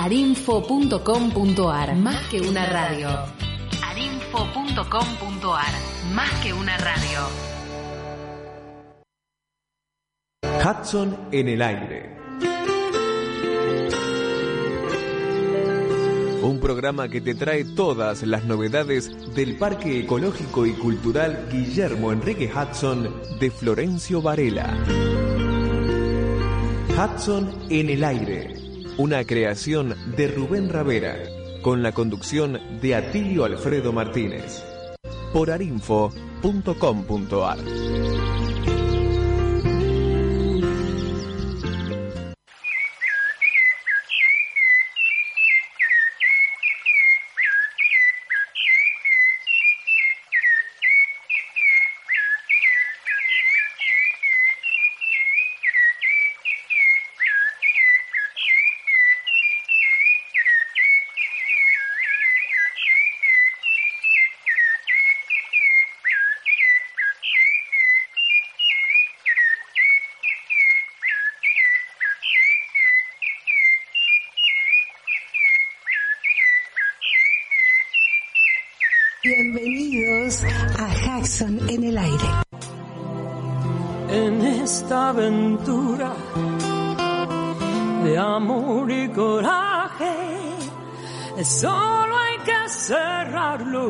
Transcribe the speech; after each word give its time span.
arinfo.com.ar. 0.00 1.94
Más 1.96 2.26
que 2.28 2.40
una 2.40 2.64
radio. 2.64 3.10
arinfo.com.ar. 3.84 5.74
Más 6.14 6.30
que 6.42 6.54
una 6.54 6.78
radio. 6.78 7.20
Hudson 10.64 11.28
en 11.32 11.48
el 11.48 11.60
aire. 11.60 12.16
Un 16.42 16.58
programa 16.60 17.08
que 17.10 17.20
te 17.20 17.34
trae 17.34 17.64
todas 17.64 18.22
las 18.22 18.46
novedades 18.46 19.34
del 19.34 19.58
Parque 19.58 20.00
Ecológico 20.00 20.64
y 20.64 20.72
Cultural 20.72 21.46
Guillermo 21.52 22.12
Enrique 22.12 22.50
Hudson 22.50 23.14
de 23.38 23.50
Florencio 23.50 24.22
Varela. 24.22 24.78
Hudson 26.96 27.50
en 27.68 27.90
el 27.90 28.04
aire, 28.04 28.59
una 28.98 29.24
creación 29.24 29.94
de 30.16 30.28
Rubén 30.28 30.68
Ravera, 30.68 31.16
con 31.62 31.82
la 31.82 31.92
conducción 31.92 32.60
de 32.80 32.94
Atilio 32.94 33.44
Alfredo 33.44 33.92
Martínez, 33.92 34.62
por 35.32 35.50
arinfo.com.ar. 35.50 37.58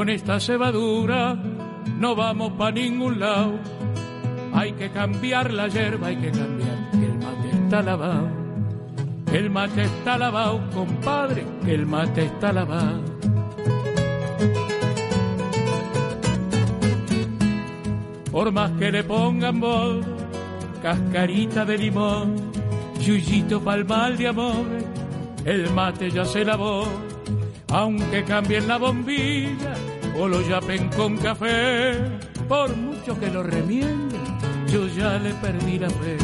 Con 0.00 0.08
esta 0.08 0.40
cebadura 0.40 1.34
no 1.98 2.16
vamos 2.16 2.52
para 2.52 2.70
ningún 2.70 3.20
lado. 3.20 3.58
Hay 4.54 4.72
que 4.72 4.88
cambiar 4.88 5.52
la 5.52 5.68
hierba, 5.68 6.06
hay 6.06 6.16
que 6.16 6.30
cambiar. 6.30 6.90
que 6.90 7.04
El 7.04 7.18
mate 7.18 7.50
está 7.50 7.82
lavado. 7.82 8.28
El 9.30 9.50
mate 9.50 9.82
está 9.82 10.16
lavado, 10.16 10.70
compadre. 10.72 11.44
El 11.66 11.84
mate 11.84 12.24
está 12.24 12.50
lavado. 12.50 13.02
Por 18.32 18.52
más 18.52 18.70
que 18.78 18.90
le 18.90 19.04
pongan 19.04 19.60
bol, 19.60 20.00
cascarita 20.80 21.66
de 21.66 21.76
limón, 21.76 22.36
yuyito 23.02 23.60
pa'l 23.60 23.84
mal 23.84 24.16
de 24.16 24.28
amor, 24.28 24.64
el 25.44 25.70
mate 25.74 26.10
ya 26.10 26.24
se 26.24 26.42
lavó. 26.42 26.88
Aunque 27.68 28.24
cambien 28.24 28.66
la 28.66 28.78
bombilla 28.78 29.89
o 30.18 30.28
lo 30.28 30.40
yapen 30.42 30.88
con 30.90 31.16
café, 31.16 31.94
por 32.48 32.74
mucho 32.76 33.18
que 33.18 33.28
lo 33.28 33.42
remienden, 33.42 34.38
yo 34.68 34.86
ya 34.88 35.18
le 35.18 35.32
perdí 35.34 35.78
la 35.78 35.90
fe. 35.90 36.16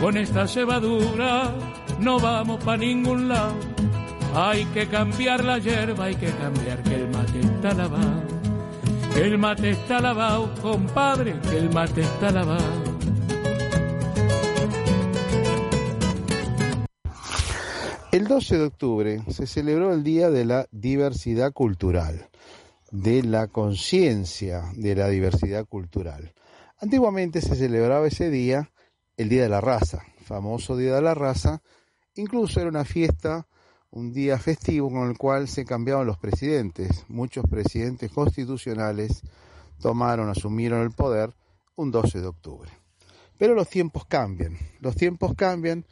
Con 0.00 0.16
esta 0.16 0.46
cebadura 0.46 1.54
no 2.00 2.20
vamos 2.20 2.62
pa' 2.62 2.76
ningún 2.76 3.28
lado. 3.28 3.54
Hay 4.34 4.64
que 4.66 4.86
cambiar 4.86 5.44
la 5.44 5.58
hierba, 5.58 6.04
hay 6.04 6.14
que 6.14 6.30
cambiar 6.30 6.82
que 6.82 6.94
el 6.94 7.08
mate 7.08 7.40
está 7.40 7.74
lavado. 7.74 8.22
El 9.16 9.38
mate 9.38 9.70
está 9.70 10.00
lavado, 10.00 10.54
compadre, 10.62 11.34
que 11.50 11.58
el 11.58 11.70
mate 11.70 12.02
está 12.02 12.30
lavado. 12.30 12.98
El 18.12 18.26
12 18.26 18.58
de 18.58 18.64
octubre 18.64 19.22
se 19.28 19.46
celebró 19.46 19.92
el 19.92 20.02
Día 20.02 20.30
de 20.30 20.44
la 20.44 20.66
Diversidad 20.70 21.52
Cultural, 21.52 22.28
de 22.90 23.22
la 23.22 23.48
conciencia 23.48 24.64
de 24.74 24.94
la 24.94 25.08
diversidad 25.08 25.66
cultural. 25.66 26.34
Antiguamente 26.80 27.40
se 27.40 27.56
celebraba 27.56 28.06
ese 28.06 28.30
día 28.30 28.70
el 29.16 29.28
Día 29.28 29.42
de 29.42 29.48
la 29.48 29.60
Raza, 29.60 30.04
famoso 30.24 30.76
Día 30.76 30.94
de 30.94 31.02
la 31.02 31.14
Raza, 31.14 31.60
incluso 32.14 32.60
era 32.60 32.68
una 32.68 32.84
fiesta, 32.84 33.48
un 33.90 34.12
día 34.12 34.38
festivo 34.38 34.90
con 34.90 35.08
el 35.08 35.18
cual 35.18 35.48
se 35.48 35.64
cambiaban 35.64 36.06
los 36.06 36.18
presidentes. 36.18 37.04
Muchos 37.08 37.44
presidentes 37.50 38.12
constitucionales 38.12 39.22
tomaron, 39.80 40.28
asumieron 40.28 40.82
el 40.82 40.92
poder 40.92 41.34
un 41.74 41.90
12 41.90 42.20
de 42.20 42.26
octubre. 42.26 42.70
Pero 43.38 43.54
los 43.54 43.68
tiempos 43.68 44.04
cambian, 44.06 44.56
los 44.80 44.94
tiempos 44.96 45.34
cambian, 45.36 45.84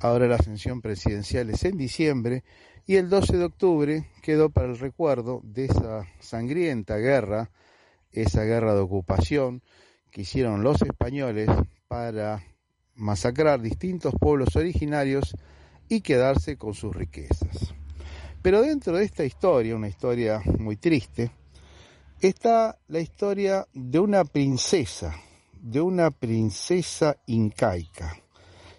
ahora 0.00 0.26
la 0.26 0.36
ascensión 0.36 0.80
presidencial 0.80 1.50
es 1.50 1.64
en 1.64 1.76
diciembre 1.76 2.44
y 2.86 2.96
el 2.96 3.08
12 3.08 3.36
de 3.36 3.44
octubre 3.44 4.06
quedó 4.28 4.50
para 4.50 4.66
el 4.66 4.78
recuerdo 4.78 5.40
de 5.42 5.64
esa 5.64 6.06
sangrienta 6.20 6.98
guerra, 6.98 7.50
esa 8.12 8.42
guerra 8.42 8.74
de 8.74 8.80
ocupación 8.80 9.62
que 10.10 10.20
hicieron 10.20 10.62
los 10.62 10.82
españoles 10.82 11.48
para 11.88 12.44
masacrar 12.94 13.62
distintos 13.62 14.12
pueblos 14.20 14.54
originarios 14.54 15.34
y 15.88 16.02
quedarse 16.02 16.58
con 16.58 16.74
sus 16.74 16.94
riquezas. 16.94 17.72
Pero 18.42 18.60
dentro 18.60 18.98
de 18.98 19.06
esta 19.06 19.24
historia, 19.24 19.74
una 19.74 19.88
historia 19.88 20.42
muy 20.58 20.76
triste, 20.76 21.30
está 22.20 22.78
la 22.88 23.00
historia 23.00 23.66
de 23.72 23.98
una 23.98 24.26
princesa 24.26 25.16
de 25.58 25.80
una 25.80 26.10
princesa 26.10 27.16
incaica, 27.24 28.20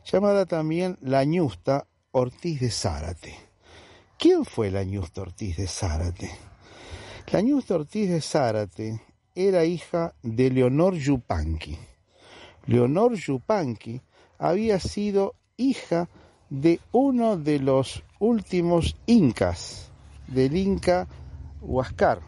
llamada 0.06 0.46
también 0.46 1.00
la 1.02 1.24
Ñusta 1.24 1.88
Ortiz 2.12 2.60
de 2.60 2.70
Zárate. 2.70 3.49
¿Quién 4.20 4.44
fue 4.44 4.70
la 4.70 4.84
Ñusta 4.84 5.22
Ortiz 5.22 5.56
de 5.56 5.66
Zárate? 5.66 6.30
La 7.32 7.40
Ñusta 7.40 7.76
Ortiz 7.76 8.10
de 8.10 8.20
Zárate 8.20 9.02
era 9.34 9.64
hija 9.64 10.14
de 10.22 10.52
Leonor 10.52 10.96
Yupanqui. 10.96 11.80
Leonor 12.66 13.14
Yupanqui 13.14 14.02
había 14.38 14.78
sido 14.82 15.36
hija 15.56 16.10
de 16.50 16.82
uno 16.92 17.38
de 17.38 17.60
los 17.60 18.04
últimos 18.20 18.98
incas, 19.06 19.90
del 20.28 20.58
inca 20.58 21.08
Huáscar, 21.62 22.20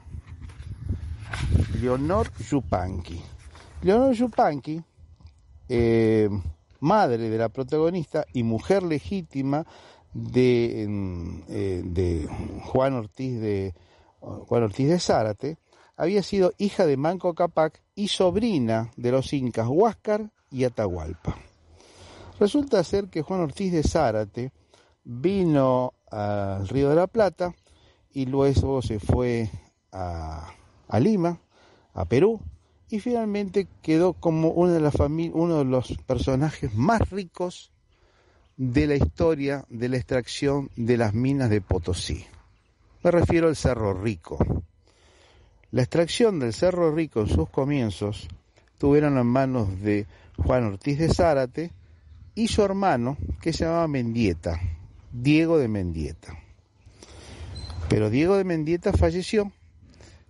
Leonor 1.81 2.31
Yupanqui. 2.37 3.21
Leonor 3.81 4.13
Yupanqui, 4.13 4.81
eh, 5.67 6.29
madre 6.79 7.29
de 7.29 7.37
la 7.37 7.49
protagonista 7.49 8.25
y 8.31 8.43
mujer 8.43 8.81
legítima 8.81 9.65
de, 10.13 10.83
eh, 11.49 11.81
de 11.85 12.29
Juan 12.65 12.93
Ortiz 12.93 13.39
de 13.39 13.73
Juan 14.19 14.63
Ortiz 14.63 14.87
de 14.87 14.99
Zárate, 14.99 15.57
había 15.97 16.21
sido 16.21 16.53
hija 16.57 16.85
de 16.85 16.97
Manco 16.97 17.33
Capac 17.33 17.81
y 17.95 18.07
sobrina 18.07 18.91
de 18.95 19.11
los 19.11 19.33
incas 19.33 19.67
Huáscar 19.67 20.31
y 20.51 20.63
Atahualpa. 20.63 21.37
Resulta 22.39 22.83
ser 22.83 23.07
que 23.09 23.21
Juan 23.21 23.41
Ortiz 23.41 23.71
de 23.71 23.83
Zárate 23.83 24.51
vino 25.03 25.93
al 26.09 26.67
Río 26.67 26.89
de 26.89 26.95
la 26.95 27.07
Plata 27.07 27.55
y 28.13 28.25
luego 28.25 28.81
se 28.81 28.99
fue 28.99 29.49
a, 29.91 30.53
a 30.87 30.99
Lima, 30.99 31.39
a 31.93 32.05
Perú, 32.05 32.41
y 32.89 32.99
finalmente 32.99 33.67
quedó 33.81 34.13
como 34.13 34.49
uno 34.49 34.73
de, 34.73 34.81
la 34.81 34.91
uno 35.33 35.59
de 35.59 35.65
los 35.65 35.97
personajes 36.05 36.73
más 36.75 37.09
ricos 37.09 37.71
de 38.61 38.85
la 38.85 38.93
historia 38.93 39.65
de 39.69 39.89
la 39.89 39.97
extracción 39.97 40.69
de 40.75 40.95
las 40.95 41.15
minas 41.15 41.49
de 41.49 41.61
Potosí. 41.61 42.23
Me 43.03 43.09
refiero 43.09 43.47
al 43.47 43.55
Cerro 43.55 43.91
Rico. 43.95 44.37
La 45.71 45.81
extracción 45.81 46.37
del 46.37 46.53
Cerro 46.53 46.93
Rico 46.93 47.21
en 47.21 47.27
sus 47.27 47.49
comienzos 47.49 48.27
tuvieron 48.77 49.17
en 49.17 49.25
manos 49.25 49.81
de 49.81 50.05
Juan 50.37 50.65
Ortiz 50.65 50.99
de 50.99 51.11
Zárate 51.11 51.71
y 52.35 52.49
su 52.49 52.61
hermano, 52.61 53.17
que 53.41 53.51
se 53.51 53.63
llamaba 53.63 53.87
Mendieta, 53.87 54.61
Diego 55.11 55.57
de 55.57 55.67
Mendieta. 55.67 56.37
Pero 57.89 58.11
Diego 58.11 58.37
de 58.37 58.43
Mendieta 58.43 58.93
falleció 58.93 59.51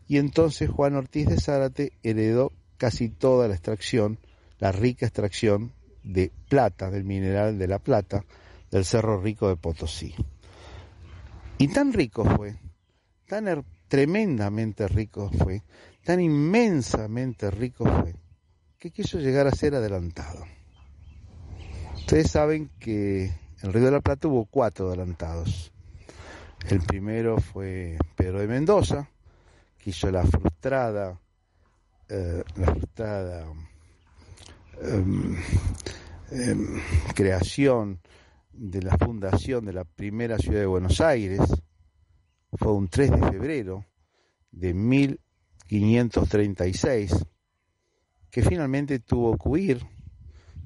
y 0.07 0.19
entonces 0.19 0.69
Juan 0.69 0.95
Ortiz 0.95 1.27
de 1.27 1.37
Zárate 1.37 1.91
heredó 2.01 2.53
casi 2.77 3.09
toda 3.09 3.49
la 3.49 3.55
extracción, 3.55 4.19
la 4.57 4.71
rica 4.71 5.05
extracción 5.05 5.73
de 6.03 6.31
plata, 6.49 6.89
del 6.89 7.03
mineral 7.03 7.57
de 7.57 7.67
la 7.67 7.79
plata, 7.79 8.23
del 8.69 8.85
Cerro 8.85 9.21
Rico 9.21 9.47
de 9.47 9.57
Potosí. 9.57 10.15
Y 11.57 11.67
tan 11.67 11.93
rico 11.93 12.25
fue, 12.25 12.55
tan 13.27 13.63
tremendamente 13.87 14.87
rico 14.87 15.29
fue, 15.29 15.63
tan 16.03 16.19
inmensamente 16.19 17.51
rico 17.51 17.85
fue, 17.85 18.15
que 18.79 18.91
quiso 18.91 19.19
llegar 19.19 19.47
a 19.47 19.51
ser 19.51 19.75
adelantado. 19.75 20.45
Ustedes 21.95 22.31
saben 22.31 22.71
que 22.79 23.31
el 23.61 23.73
Río 23.73 23.85
de 23.85 23.91
la 23.91 24.01
Plata 24.01 24.27
hubo 24.27 24.45
cuatro 24.45 24.87
adelantados. 24.87 25.71
El 26.67 26.81
primero 26.81 27.39
fue 27.39 27.97
Pedro 28.15 28.39
de 28.39 28.47
Mendoza, 28.47 29.09
que 29.77 29.91
hizo 29.91 30.09
la 30.09 30.23
frustrada, 30.25 31.19
eh, 32.09 32.43
la 32.55 32.65
frustrada 32.73 33.45
em, 34.81 35.35
em, 36.31 36.81
creación 37.15 38.01
de 38.53 38.81
la 38.81 38.97
fundación 38.97 39.65
de 39.65 39.73
la 39.73 39.83
primera 39.85 40.37
ciudad 40.37 40.59
de 40.59 40.65
Buenos 40.65 40.99
Aires. 41.01 41.41
Fue 42.53 42.73
un 42.73 42.89
3 42.89 43.11
de 43.11 43.31
febrero 43.31 43.85
de 44.51 44.73
1536, 44.73 47.13
que 48.29 48.43
finalmente 48.43 48.99
tuvo 48.99 49.37
que 49.37 49.49
huir 49.49 49.85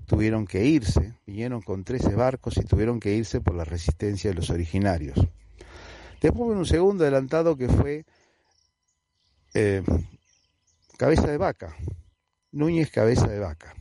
tuvieron 0.06 0.46
que 0.46 0.66
irse, 0.66 1.16
vinieron 1.26 1.62
con 1.62 1.84
13 1.84 2.16
barcos 2.16 2.58
y 2.58 2.64
tuvieron 2.64 3.00
que 3.00 3.14
irse 3.14 3.42
por 3.42 3.56
la 3.56 3.66
resistencia 3.66 4.30
de 4.30 4.36
los 4.36 4.50
originarios. 4.50 5.18
Después 6.22 6.42
hubo 6.42 6.54
un 6.54 6.66
segundo 6.66 7.04
adelantado 7.04 7.58
que 7.58 7.68
fue 7.68 8.06
eh, 9.54 9.84
Cabeza 10.98 11.28
de 11.28 11.38
Vaca, 11.38 11.76
Núñez 12.52 12.90
Cabeza 12.92 13.28
de 13.28 13.40
Vaca, 13.40 13.76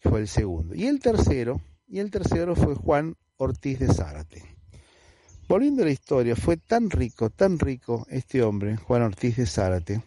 fue 0.00 0.20
el 0.20 0.28
segundo. 0.28 0.74
Y 0.74 0.86
el 0.86 0.98
tercero, 1.00 1.60
y 1.86 1.98
el 2.00 2.10
tercero 2.10 2.56
fue 2.56 2.74
Juan 2.74 3.16
Ortiz 3.36 3.78
de 3.78 3.92
Zárate. 3.92 4.42
Volviendo 5.48 5.82
a 5.82 5.86
la 5.86 5.92
historia, 5.92 6.36
fue 6.36 6.56
tan 6.56 6.90
rico, 6.90 7.30
tan 7.30 7.58
rico 7.58 8.06
este 8.08 8.42
hombre, 8.42 8.76
Juan 8.76 9.02
Ortiz 9.02 9.36
de 9.36 9.46
Zárate, 9.46 10.02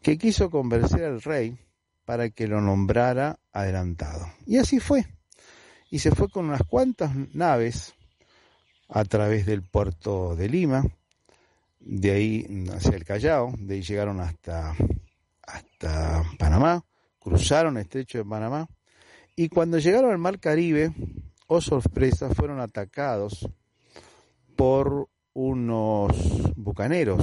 que 0.00 0.18
quiso 0.18 0.50
convencer 0.50 1.04
al 1.04 1.20
rey 1.22 1.56
para 2.04 2.30
que 2.30 2.46
lo 2.46 2.60
nombrara 2.60 3.38
adelantado. 3.52 4.26
Y 4.46 4.58
así 4.58 4.80
fue. 4.80 5.06
Y 5.90 5.98
se 5.98 6.10
fue 6.10 6.28
con 6.28 6.46
unas 6.46 6.62
cuantas 6.62 7.10
naves 7.34 7.94
a 8.88 9.04
través 9.04 9.46
del 9.46 9.62
puerto 9.62 10.36
de 10.36 10.48
Lima, 10.48 10.84
de 11.80 12.10
ahí 12.10 12.66
hacia 12.72 12.96
el 12.96 13.04
Callao, 13.04 13.52
de 13.58 13.74
ahí 13.74 13.82
llegaron 13.82 14.20
hasta, 14.20 14.74
hasta 15.42 16.22
Panamá, 16.38 16.84
cruzaron 17.18 17.76
el 17.76 17.82
estrecho 17.82 18.18
de 18.18 18.24
Panamá, 18.24 18.68
y 19.36 19.48
cuando 19.48 19.78
llegaron 19.78 20.10
al 20.10 20.18
mar 20.18 20.40
Caribe, 20.40 20.92
oh 21.46 21.60
sorpresa, 21.60 22.34
fueron 22.34 22.60
atacados 22.60 23.48
por 24.56 25.08
unos 25.32 26.54
bucaneros, 26.56 27.22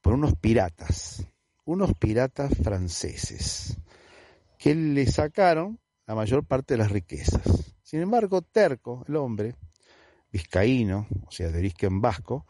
por 0.00 0.14
unos 0.14 0.34
piratas 0.36 1.26
unos 1.64 1.94
piratas 1.94 2.52
franceses 2.62 3.78
que 4.58 4.74
le 4.74 5.06
sacaron 5.06 5.78
la 6.06 6.14
mayor 6.14 6.44
parte 6.44 6.74
de 6.74 6.78
las 6.78 6.90
riquezas. 6.90 7.74
Sin 7.82 8.00
embargo, 8.00 8.42
Terco, 8.42 9.04
el 9.08 9.16
hombre, 9.16 9.54
vizcaíno, 10.30 11.06
o 11.26 11.30
sea, 11.30 11.50
de 11.50 11.58
origen 11.58 12.00
vasco, 12.00 12.46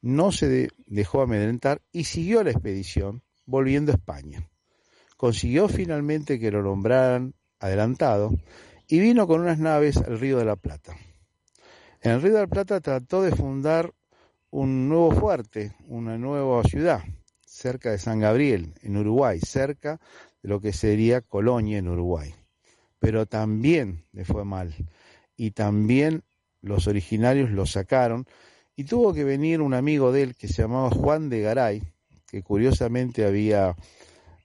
no 0.00 0.32
se 0.32 0.68
dejó 0.86 1.22
amedrentar 1.22 1.82
y 1.92 2.04
siguió 2.04 2.42
la 2.44 2.50
expedición, 2.50 3.22
volviendo 3.44 3.92
a 3.92 3.96
España. 3.96 4.48
Consiguió 5.16 5.68
finalmente 5.68 6.38
que 6.38 6.50
lo 6.50 6.62
nombraran 6.62 7.34
adelantado 7.60 8.32
y 8.88 9.00
vino 9.00 9.26
con 9.26 9.40
unas 9.40 9.58
naves 9.58 9.96
al 9.96 10.18
Río 10.18 10.38
de 10.38 10.44
la 10.44 10.56
Plata. 10.56 10.96
En 12.02 12.12
el 12.12 12.22
Río 12.22 12.34
de 12.34 12.40
la 12.40 12.46
Plata 12.46 12.80
trató 12.80 13.22
de 13.22 13.32
fundar 13.32 13.92
un 14.50 14.88
nuevo 14.88 15.10
fuerte, 15.10 15.74
una 15.88 16.18
nueva 16.18 16.62
ciudad, 16.64 17.02
cerca 17.44 17.90
de 17.90 17.98
San 17.98 18.20
Gabriel, 18.20 18.74
en 18.82 18.96
Uruguay, 18.96 19.40
cerca 19.40 20.00
de 20.42 20.48
lo 20.48 20.60
que 20.60 20.72
sería 20.72 21.20
Colonia 21.20 21.78
en 21.78 21.88
Uruguay. 21.88 22.34
Pero 22.98 23.26
también 23.26 24.04
le 24.12 24.24
fue 24.24 24.44
mal. 24.44 24.74
Y 25.36 25.50
también 25.50 26.22
los 26.62 26.86
originarios 26.86 27.50
lo 27.50 27.66
sacaron. 27.66 28.26
Y 28.76 28.84
tuvo 28.84 29.12
que 29.12 29.24
venir 29.24 29.60
un 29.60 29.74
amigo 29.74 30.12
de 30.12 30.22
él 30.22 30.36
que 30.36 30.48
se 30.48 30.62
llamaba 30.62 30.90
Juan 30.90 31.28
de 31.28 31.40
Garay, 31.40 31.82
que 32.26 32.42
curiosamente 32.42 33.24
había 33.24 33.74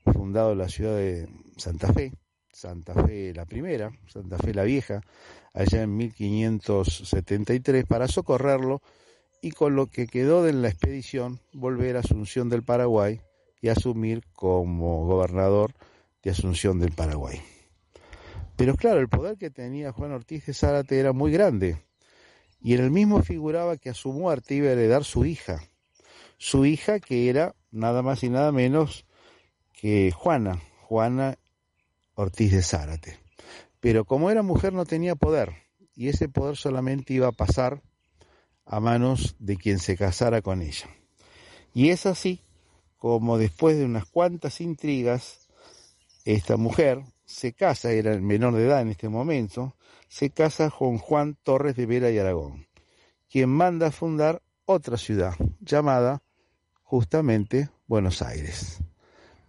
fundado 0.06 0.56
la 0.56 0.70
ciudad 0.70 0.96
de 0.96 1.28
Santa 1.58 1.92
Fe, 1.94 2.14
Santa 2.54 2.94
Fe 2.94 3.34
la 3.34 3.46
primera, 3.46 3.92
Santa 4.08 4.38
Fe 4.38 4.54
la 4.54 4.64
vieja, 4.64 5.02
allá 5.54 5.84
en 5.84 5.96
1573, 5.98 7.86
para 7.86 8.08
socorrerlo 8.08 8.82
y 9.42 9.52
con 9.52 9.76
lo 9.76 9.88
que 9.88 10.08
quedó 10.08 10.44
de 10.44 10.54
la 10.54 10.70
expedición 10.70 11.40
volver 11.54 11.98
a 11.98 12.02
Asunción 12.02 12.50
del 12.50 12.64
Paraguay 12.64 13.22
y 13.62 13.70
asumir 13.70 14.24
como 14.34 15.06
gobernador 15.06 15.74
de 16.24 16.32
Asunción 16.32 16.80
del 16.80 16.92
Paraguay. 16.92 17.42
Pero 18.56 18.76
claro, 18.76 19.00
el 19.00 19.10
poder 19.10 19.38
que 19.38 19.50
tenía 19.50 19.92
Juan 19.92 20.12
Ortiz 20.12 20.46
de 20.46 20.54
Zárate 20.54 21.00
era 21.00 21.14
muy 21.14 21.32
grande 21.32 21.82
y 22.62 22.76
en 22.76 22.82
el 22.82 22.92
mismo 22.92 23.24
figuraba 23.24 23.78
que 23.78 23.90
a 23.90 23.96
su 23.96 24.14
muerte 24.14 24.56
iba 24.56 24.68
a 24.68 24.74
heredar 24.74 25.04
su 25.04 25.26
hija, 25.26 25.64
su 26.38 26.66
hija 26.66 27.00
que 27.00 27.30
era 27.30 27.56
nada 27.72 28.04
más 28.04 28.24
y 28.24 28.30
nada 28.30 28.52
menos 28.52 29.06
que 29.74 30.12
Juana, 30.12 30.62
Juana 30.82 31.38
Ortiz 32.22 32.52
de 32.52 32.62
Zárate. 32.62 33.20
Pero 33.80 34.06
como 34.06 34.30
era 34.30 34.44
mujer 34.44 34.74
no 34.74 34.86
tenía 34.86 35.16
poder 35.16 35.54
y 35.96 36.10
ese 36.10 36.30
poder 36.30 36.56
solamente 36.56 37.14
iba 37.14 37.28
a 37.28 37.32
pasar 37.32 37.82
a 38.66 38.80
manos 38.80 39.36
de 39.40 39.58
quien 39.58 39.80
se 39.80 39.98
casara 39.98 40.42
con 40.42 40.62
ella. 40.62 40.88
Y 41.74 41.90
es 41.90 42.06
así 42.06 42.42
como 42.98 43.38
después 43.38 43.78
de 43.78 43.86
unas 43.86 44.06
cuantas 44.06 44.62
intrigas, 44.62 45.50
esta 46.24 46.58
mujer 46.58 47.02
se 47.26 47.54
casa, 47.54 47.92
era 47.92 48.14
el 48.14 48.22
menor 48.22 48.54
de 48.54 48.66
edad 48.66 48.82
en 48.82 48.90
este 48.90 49.10
momento, 49.10 49.76
se 50.08 50.30
casa 50.30 50.70
con 50.70 51.00
Juan 51.00 51.36
Torres 51.42 51.76
de 51.76 51.88
Vera 51.88 52.12
y 52.12 52.20
Aragón, 52.20 52.68
quien 53.30 53.50
manda 53.50 53.88
a 53.88 53.92
fundar 53.92 54.44
otra 54.66 54.98
ciudad 54.98 55.34
llamada 55.60 56.22
justamente 56.84 57.70
Buenos 57.88 58.22
Aires, 58.22 58.80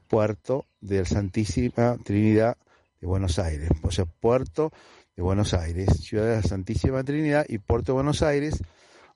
puerto 0.08 0.64
de 0.80 1.00
la 1.00 1.04
Santísima 1.04 1.98
Trinidad 2.02 2.56
de 3.02 3.08
Buenos 3.08 3.40
Aires, 3.40 3.68
o 3.82 3.90
sea, 3.90 4.04
puerto 4.06 4.72
de 5.16 5.22
Buenos 5.22 5.54
Aires, 5.54 5.88
ciudad 6.00 6.24
de 6.24 6.36
la 6.36 6.42
Santísima 6.42 7.02
Trinidad 7.02 7.44
y 7.48 7.58
puerto 7.58 7.90
de 7.90 7.94
Buenos 7.94 8.22
Aires, 8.22 8.62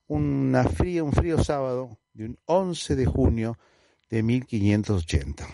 una 0.08 0.64
fría, 0.64 1.04
un 1.04 1.12
frío 1.12 1.42
sábado 1.42 1.96
de 2.12 2.24
un 2.24 2.38
11 2.46 2.96
de 2.96 3.06
junio 3.06 3.56
de 4.10 4.24
1580. 4.24 5.46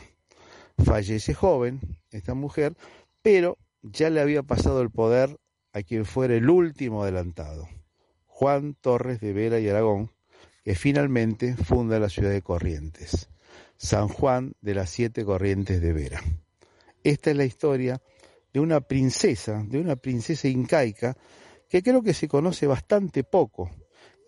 Fallece 0.83 1.35
joven 1.35 1.81
esta 2.11 2.33
mujer, 2.33 2.75
pero 3.21 3.59
ya 3.83 4.09
le 4.09 4.23
había 4.23 4.43
pasado 4.43 4.81
el 4.81 4.91
poder 4.91 5.39
a 5.75 5.83
quien 5.83 6.07
fuera 6.07 6.35
el 6.35 6.49
último 6.49 7.03
adelantado, 7.03 7.69
Juan 8.25 8.75
Torres 8.81 9.21
de 9.21 9.35
Vera 9.35 9.61
y 9.61 9.69
Aragón, 9.69 10.11
que 10.65 10.75
finalmente 10.75 11.55
funda 11.55 11.99
la 11.99 12.09
ciudad 12.09 12.31
de 12.31 12.41
Corrientes, 12.41 13.29
San 13.77 14.09
Juan 14.09 14.55
de 14.63 14.75
las 14.75 14.89
Siete 14.89 15.23
Corrientes 15.23 15.83
de 15.83 15.93
Vera. 15.93 16.23
Esta 17.05 17.31
es 17.31 17.37
la 17.37 17.45
historia 17.45 18.01
de 18.53 18.61
una 18.61 18.81
princesa, 18.81 19.65
de 19.67 19.81
una 19.81 19.97
princesa 19.97 20.49
incaica, 20.49 21.17
que 21.69 21.83
creo 21.83 22.03
que 22.03 22.15
se 22.15 22.29
conoce 22.29 22.67
bastante 22.67 23.25
poco. 23.25 23.71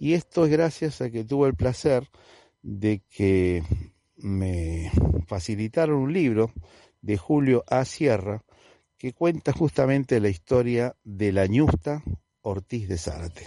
Y 0.01 0.15
esto 0.15 0.45
es 0.45 0.51
gracias 0.51 1.01
a 1.01 1.11
que 1.11 1.25
tuve 1.25 1.49
el 1.49 1.55
placer 1.55 2.09
de 2.63 3.03
que 3.11 3.63
me 4.17 4.91
facilitaron 5.27 5.99
un 5.99 6.13
libro 6.13 6.53
de 7.03 7.17
Julio 7.19 7.65
A. 7.69 7.85
Sierra 7.85 8.43
que 8.97 9.13
cuenta 9.13 9.53
justamente 9.53 10.21
la 10.21 10.31
historia 10.31 10.97
de 11.05 11.33
la 11.33 11.47
ñusta 11.47 12.03
Ortiz 12.41 12.89
de 12.89 12.97
Zárate. 12.97 13.43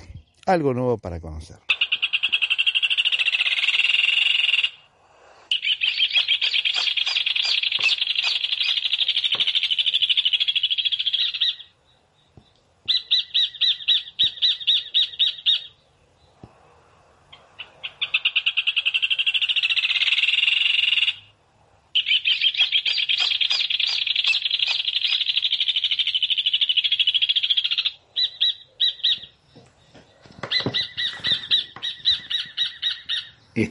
Algo 0.46 0.74
nuevo 0.74 0.98
para 0.98 1.20
conocer. 1.20 1.58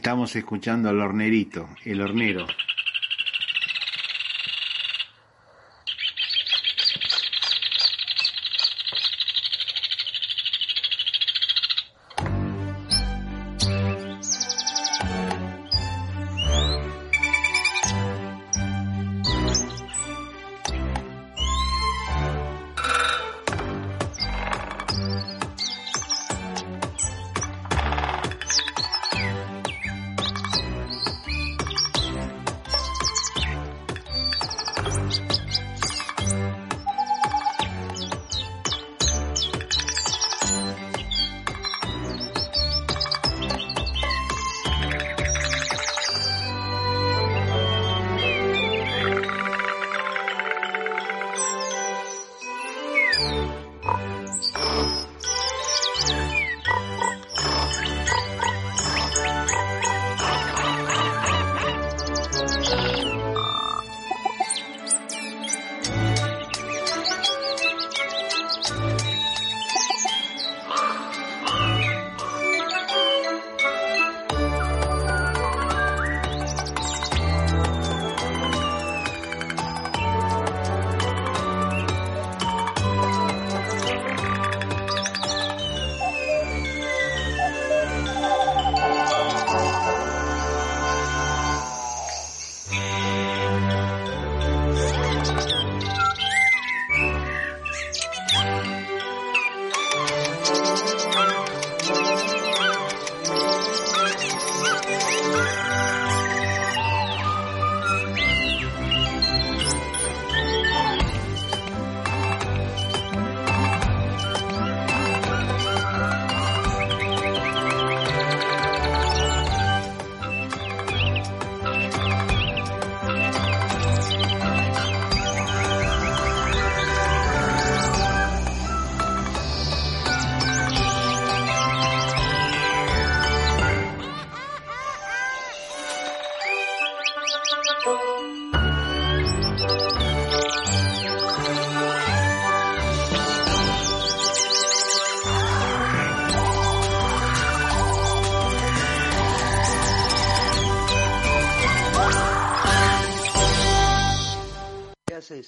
Estamos 0.07 0.37
escuchando 0.37 0.89
al 0.89 1.01
hornerito, 1.01 1.69
el 1.85 2.01
hornero. 2.01 2.47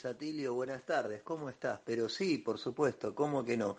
Buenas 0.09 0.87
tardes, 0.87 1.21
¿cómo 1.23 1.51
estás? 1.51 1.81
Pero 1.85 2.09
sí, 2.09 2.39
por 2.39 2.59
supuesto, 2.59 3.15
¿cómo 3.15 3.45
que 3.45 3.59
no? 3.59 3.77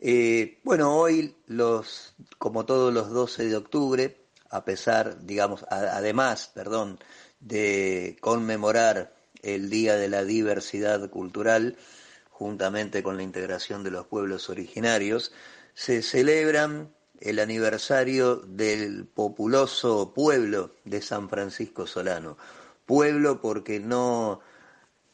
Eh, 0.00 0.58
bueno, 0.64 0.96
hoy, 0.96 1.36
los, 1.46 2.12
como 2.38 2.66
todos 2.66 2.92
los 2.92 3.10
12 3.10 3.48
de 3.48 3.56
octubre, 3.56 4.16
a 4.50 4.64
pesar, 4.64 5.24
digamos, 5.24 5.64
además, 5.70 6.50
perdón, 6.52 6.98
de 7.38 8.16
conmemorar 8.20 9.14
el 9.42 9.70
Día 9.70 9.94
de 9.94 10.08
la 10.08 10.24
Diversidad 10.24 11.08
Cultural, 11.08 11.76
juntamente 12.30 13.04
con 13.04 13.16
la 13.16 13.22
integración 13.22 13.84
de 13.84 13.92
los 13.92 14.08
pueblos 14.08 14.50
originarios, 14.50 15.32
se 15.74 16.02
celebran 16.02 16.92
el 17.20 17.38
aniversario 17.38 18.36
del 18.38 19.06
populoso 19.06 20.12
pueblo 20.14 20.74
de 20.84 21.00
San 21.00 21.28
Francisco 21.28 21.86
Solano. 21.86 22.36
Pueblo 22.86 23.40
porque 23.40 23.78
no 23.78 24.40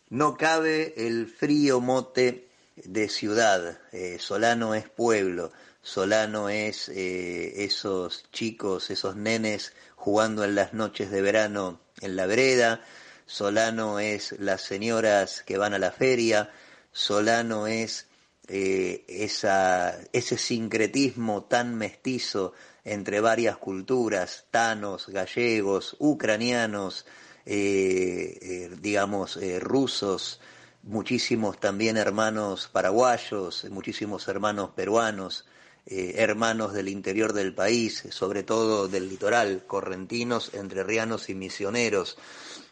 no 0.08 0.36
cabe 0.36 0.94
el 1.06 1.26
frío 1.26 1.80
mote 1.80 2.48
de 2.76 3.08
ciudad. 3.08 3.78
Eh, 3.92 4.18
Solano 4.20 4.74
es 4.74 4.88
pueblo. 4.88 5.52
Solano 5.82 6.48
es 6.48 6.88
eh, 6.88 7.64
esos 7.64 8.24
chicos, 8.32 8.90
esos 8.90 9.16
nenes 9.16 9.72
jugando 9.94 10.44
en 10.44 10.54
las 10.54 10.74
noches 10.74 11.10
de 11.10 11.22
verano 11.22 11.80
en 12.00 12.16
la 12.16 12.26
vereda. 12.26 12.82
Solano 13.24 13.98
es 13.98 14.32
las 14.38 14.62
señoras 14.62 15.42
que 15.42 15.58
van 15.58 15.74
a 15.74 15.78
la 15.78 15.90
feria. 15.90 16.50
Solano 16.92 17.66
es 17.66 18.06
eh, 18.48 19.04
esa, 19.08 19.98
ese 20.12 20.38
sincretismo 20.38 21.44
tan 21.44 21.74
mestizo 21.74 22.52
entre 22.84 23.20
varias 23.20 23.56
culturas, 23.56 24.46
tanos, 24.52 25.08
gallegos, 25.08 25.96
ucranianos, 25.98 27.04
digamos, 27.46 29.36
eh, 29.36 29.60
rusos, 29.60 30.40
muchísimos 30.82 31.58
también 31.58 31.96
hermanos 31.96 32.68
paraguayos, 32.72 33.66
muchísimos 33.70 34.26
hermanos 34.28 34.70
peruanos, 34.70 35.44
eh, 35.84 36.14
hermanos 36.16 36.72
del 36.72 36.88
interior 36.88 37.32
del 37.32 37.54
país, 37.54 38.04
sobre 38.10 38.42
todo 38.42 38.88
del 38.88 39.08
litoral, 39.08 39.64
correntinos, 39.66 40.54
entrerrianos 40.54 41.28
y 41.28 41.34
misioneros, 41.34 42.18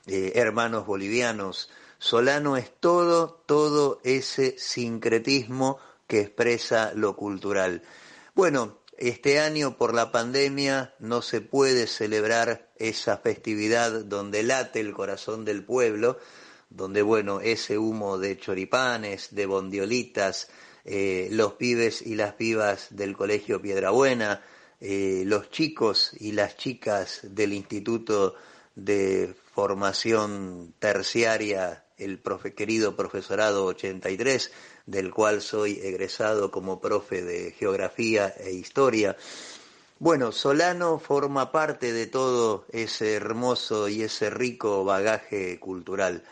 eh, 0.07 0.33
hermanos 0.37 0.87
bolivianos. 0.87 1.71
Solano 1.99 2.57
es 2.57 2.71
todo, 2.81 3.43
todo 3.47 4.01
ese 4.05 4.57
sincretismo 4.59 5.79
que 6.07 6.21
expresa 6.21 6.93
lo 6.95 7.17
cultural. 7.17 7.83
Bueno, 8.35 8.79
este 8.99 9.41
año 9.41 9.77
por 9.77 9.95
la 9.95 10.13
pandemia 10.13 10.95
no 10.99 11.23
se 11.23 11.41
puede 11.41 11.87
celebrar 11.87 12.73
esa 12.89 13.19
festividad 13.19 14.05
donde 14.05 14.43
late 14.43 14.81
el 14.81 14.93
corazón 14.93 15.45
del 15.45 15.65
pueblo, 15.65 16.19
donde 16.71 17.03
bueno, 17.03 17.41
ese 17.41 17.79
humo 17.79 18.19
de 18.19 18.39
choripanes, 18.39 19.35
de 19.35 19.47
bondiolitas, 19.47 20.49
eh, 20.85 21.29
los 21.31 21.55
pibes 21.55 22.03
y 22.03 22.15
las 22.15 22.35
pibas 22.35 22.89
del 22.91 23.17
Colegio 23.17 23.63
Piedrabuena, 23.63 24.43
eh, 24.81 25.23
los 25.25 25.51
chicos 25.51 26.13
y 26.19 26.33
las 26.33 26.57
chicas 26.57 27.21
del 27.23 27.53
Instituto 27.53 28.35
de 28.75 29.35
Formación 29.55 30.75
Terciaria, 30.79 31.85
el 31.97 32.21
querido 32.57 32.97
profesorado 32.97 33.65
83, 33.67 34.51
del 34.87 35.13
cual 35.13 35.41
soy 35.41 35.81
egresado 35.83 36.51
como 36.51 36.81
profe 36.81 37.23
de 37.23 37.53
Geografía 37.53 38.35
e 38.39 38.53
Historia. 38.53 39.17
Bueno, 40.01 40.33
Solano 40.33 40.99
forma 40.99 41.53
parte 41.53 41.93
de 41.93 42.07
todo 42.07 42.67
ese 42.73 43.15
hermoso 43.15 43.89
y 43.89 44.03
ese 44.03 44.29
rico 44.29 44.85
bagaje 44.85 45.61
cultural. 45.61 46.25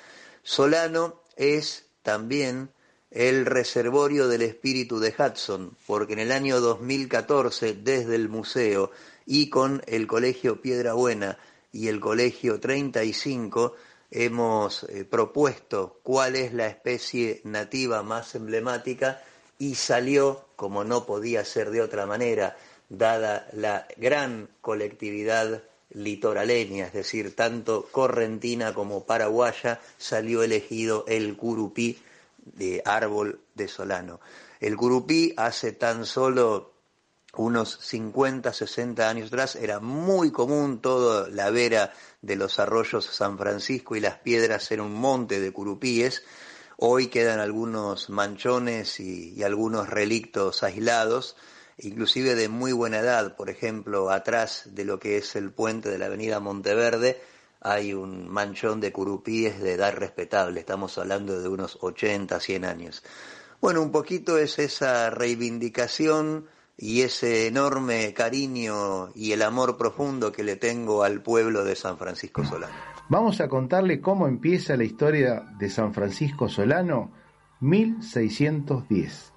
Solano 0.43 1.21
es 1.37 1.87
también 2.03 2.71
el 3.13 3.47
reservorio 3.47 4.27
del 4.27 4.43
espíritu 4.43 4.99
de 4.99 5.15
Hudson, 5.17 5.77
porque 5.87 6.15
en 6.15 6.19
el 6.19 6.33
año 6.33 6.61
2014, 6.61 7.75
desde 7.75 8.17
el 8.17 8.29
museo 8.29 8.91
y 9.27 9.49
con 9.49 9.83
el 9.87 10.09
Colegio 10.09 10.61
Piedra 10.61 10.95
Buena 10.95 11.39
y 11.71 11.87
el 11.87 12.01
Colegio 12.01 12.59
35, 12.59 13.77
hemos 14.11 14.83
eh, 14.85 15.05
propuesto 15.05 16.01
cuál 16.03 16.35
es 16.35 16.53
la 16.53 16.67
especie 16.67 17.41
nativa 17.45 18.03
más 18.03 18.35
emblemática 18.35 19.23
y 19.59 19.77
salió, 19.77 20.47
como 20.57 20.83
no 20.83 21.07
podía 21.07 21.45
ser 21.45 21.71
de 21.71 21.83
otra 21.83 22.07
manera, 22.07 22.57
dada 22.93 23.49
la 23.53 23.87
gran 23.97 24.49
colectividad 24.61 25.63
litoraleña, 25.91 26.87
es 26.87 26.93
decir, 26.93 27.35
tanto 27.35 27.89
correntina 27.91 28.75
como 28.75 29.05
paraguaya, 29.05 29.81
salió 29.99 30.43
elegido 30.43 31.05
el 31.09 31.37
curupí 31.37 31.99
de 32.37 32.83
árbol 32.85 33.41
de 33.55 33.69
Solano. 33.69 34.21
El 34.61 34.77
curupí 34.77 35.33
hace 35.37 35.73
tan 35.73 36.07
solo 36.07 36.73
unos 37.35 37.79
50, 37.81 38.53
60 38.53 39.09
años 39.09 39.29
atrás 39.29 39.57
era 39.57 39.81
muy 39.81 40.31
común 40.31 40.81
toda 40.81 41.29
la 41.31 41.51
vera 41.51 41.93
de 42.21 42.37
los 42.37 42.59
arroyos 42.59 43.07
San 43.07 43.39
Francisco 43.39 43.97
y 43.97 44.01
las 44.01 44.19
piedras 44.19 44.71
era 44.71 44.83
un 44.83 44.95
monte 44.95 45.41
de 45.41 45.51
curupíes. 45.51 46.25
Hoy 46.77 47.07
quedan 47.07 47.41
algunos 47.41 48.11
manchones 48.11 49.01
y, 49.01 49.33
y 49.35 49.45
algunos 49.45 49.89
relictos 49.89 50.63
aislados, 50.63 51.37
inclusive 51.83 52.35
de 52.35 52.49
muy 52.49 52.73
buena 52.73 52.99
edad. 52.99 53.37
Por 53.37 53.51
ejemplo, 53.51 54.11
atrás 54.11 54.69
de 54.73 54.85
lo 54.85 54.99
que 54.99 55.19
es 55.19 55.37
el 55.37 55.51
puente 55.51 55.91
de 55.91 55.99
la 55.99 56.07
avenida 56.07 56.41
Monteverde 56.41 57.21
hay 57.63 57.95
un 57.95 58.29
manchón 58.29 58.81
de 58.81 58.93
curupíes 58.93 59.61
de 59.61 59.75
edad 59.75 59.95
respetable. 59.95 60.61
Estamos 60.61 60.99
hablando 60.99 61.41
de 61.41 61.49
unos 61.49 61.79
80, 61.81 62.41
100 62.41 62.65
años. 62.65 63.05
Bueno, 63.61 63.83
un 63.83 63.93
poquito 63.93 64.37
es 64.37 64.59
esa 64.59 65.11
reivindicación 65.11 66.47
y 66.77 67.03
ese 67.03 67.47
enorme 67.47 68.13
cariño 68.15 69.11
y 69.15 69.31
el 69.33 69.43
amor 69.43 69.77
profundo 69.77 70.33
que 70.33 70.43
le 70.43 70.57
tengo 70.57 71.05
al 71.05 71.23
pueblo 71.23 71.63
de 71.65 71.77
San 71.77 71.99
Francisco 71.99 72.45
Solano. 72.45 72.75
Vamos 73.09 73.41
a 73.41 73.49
contarle 73.49 74.01
cómo 74.01 74.27
empieza 74.27 74.77
la 74.77 74.85
historia 74.85 75.45
de 75.59 75.71
San 75.71 75.95
Francisco 75.95 76.49
Solano 76.49 77.13
1610. 77.61 79.32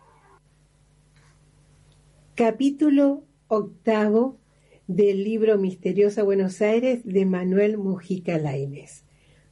Capítulo 2.35 3.23
octavo 3.47 4.41
del 4.87 5.23
libro 5.23 5.57
Misteriosa 5.57 6.21
Buenos 6.21 6.61
Aires 6.61 6.99
de 7.05 7.25
Manuel 7.25 7.77
Mujica 7.77 8.37
Lainez. 8.37 9.05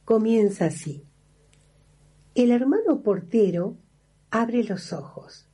Comienza 0.04 0.66
así. 0.66 1.02
El 2.34 2.50
hermano 2.50 3.02
portero 3.02 3.78
abre 4.30 4.64
los 4.64 4.92
ojos, 4.92 5.48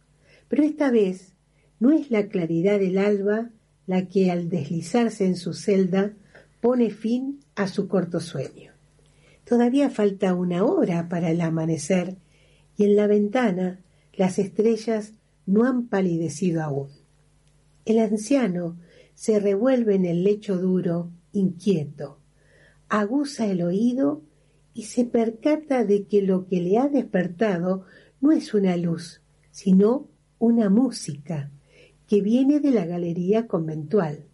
pero 0.48 0.64
esta 0.64 0.90
vez 0.90 1.34
no 1.78 1.92
es 1.92 2.10
la 2.10 2.26
claridad 2.26 2.80
del 2.80 2.98
alba 2.98 3.50
la 3.86 4.08
que 4.08 4.32
al 4.32 4.48
deslizarse 4.48 5.24
en 5.24 5.36
su 5.36 5.54
celda 5.54 6.14
pone 6.60 6.90
fin 6.90 7.44
a 7.54 7.68
su 7.68 7.86
corto 7.86 8.18
sueño. 8.18 8.72
Todavía 9.44 9.88
falta 9.88 10.34
una 10.34 10.64
hora 10.64 11.08
para 11.08 11.30
el 11.30 11.40
amanecer 11.42 12.16
y 12.76 12.86
en 12.86 12.96
la 12.96 13.06
ventana 13.06 13.78
las 14.14 14.40
estrellas 14.40 15.12
no 15.46 15.62
han 15.64 15.86
palidecido 15.86 16.64
aún. 16.64 16.99
El 17.84 17.98
anciano 17.98 18.78
se 19.14 19.40
revuelve 19.40 19.94
en 19.94 20.06
el 20.06 20.24
lecho 20.24 20.58
duro, 20.58 21.10
inquieto, 21.32 22.18
aguza 22.88 23.46
el 23.46 23.62
oído 23.62 24.22
y 24.74 24.84
se 24.84 25.04
percata 25.04 25.84
de 25.84 26.04
que 26.06 26.22
lo 26.22 26.46
que 26.46 26.60
le 26.60 26.78
ha 26.78 26.88
despertado 26.88 27.84
no 28.20 28.32
es 28.32 28.54
una 28.54 28.76
luz, 28.76 29.20
sino 29.50 30.08
una 30.38 30.70
música 30.70 31.50
que 32.06 32.20
viene 32.20 32.60
de 32.60 32.70
la 32.70 32.86
galería 32.86 33.46
conventual. 33.46 34.24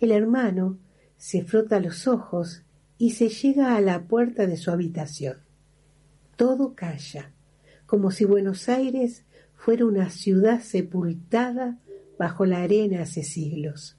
El 0.00 0.12
hermano 0.12 0.78
se 1.16 1.42
frota 1.42 1.80
los 1.80 2.06
ojos 2.06 2.62
y 2.98 3.10
se 3.10 3.28
llega 3.28 3.76
a 3.76 3.80
la 3.80 4.06
puerta 4.06 4.46
de 4.46 4.56
su 4.56 4.70
habitación. 4.70 5.38
Todo 6.36 6.74
calla, 6.74 7.32
como 7.86 8.10
si 8.10 8.24
Buenos 8.24 8.68
Aires 8.68 9.24
fuera 9.54 9.86
una 9.86 10.10
ciudad 10.10 10.60
sepultada 10.60 11.78
bajo 12.18 12.46
la 12.46 12.62
arena 12.62 13.02
hace 13.02 13.22
siglos. 13.22 13.96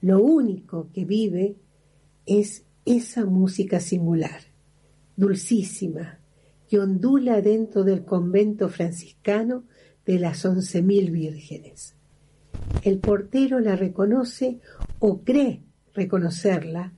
Lo 0.00 0.22
único 0.22 0.90
que 0.92 1.04
vive 1.04 1.56
es 2.26 2.64
esa 2.84 3.24
música 3.24 3.80
singular, 3.80 4.40
dulcísima, 5.16 6.18
que 6.68 6.78
ondula 6.78 7.40
dentro 7.42 7.84
del 7.84 8.04
convento 8.04 8.68
franciscano 8.68 9.64
de 10.06 10.18
las 10.18 10.44
once 10.44 10.82
mil 10.82 11.10
vírgenes. 11.10 11.94
El 12.82 12.98
portero 12.98 13.60
la 13.60 13.76
reconoce 13.76 14.60
o 14.98 15.22
cree 15.22 15.62
reconocerla, 15.94 16.94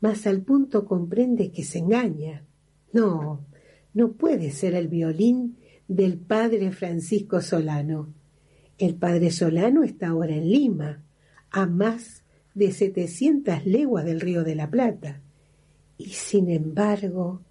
mas 0.00 0.26
al 0.26 0.42
punto 0.42 0.84
comprende 0.84 1.52
que 1.52 1.64
se 1.64 1.78
engaña. 1.78 2.44
No, 2.92 3.46
no 3.94 4.12
puede 4.12 4.50
ser 4.50 4.74
el 4.74 4.88
violín 4.88 5.56
del 5.88 6.18
padre 6.18 6.72
Francisco 6.72 7.40
Solano. 7.40 8.12
El 8.78 8.94
padre 8.94 9.30
Solano 9.30 9.82
está 9.82 10.08
ahora 10.08 10.34
en 10.34 10.50
Lima, 10.50 11.02
a 11.50 11.66
más 11.66 12.24
de 12.54 12.72
setecientas 12.72 13.66
leguas 13.66 14.04
del 14.04 14.20
río 14.20 14.44
de 14.44 14.54
la 14.54 14.70
Plata. 14.70 15.20
Y 15.98 16.10
sin 16.10 16.50
embargo, 16.50 17.42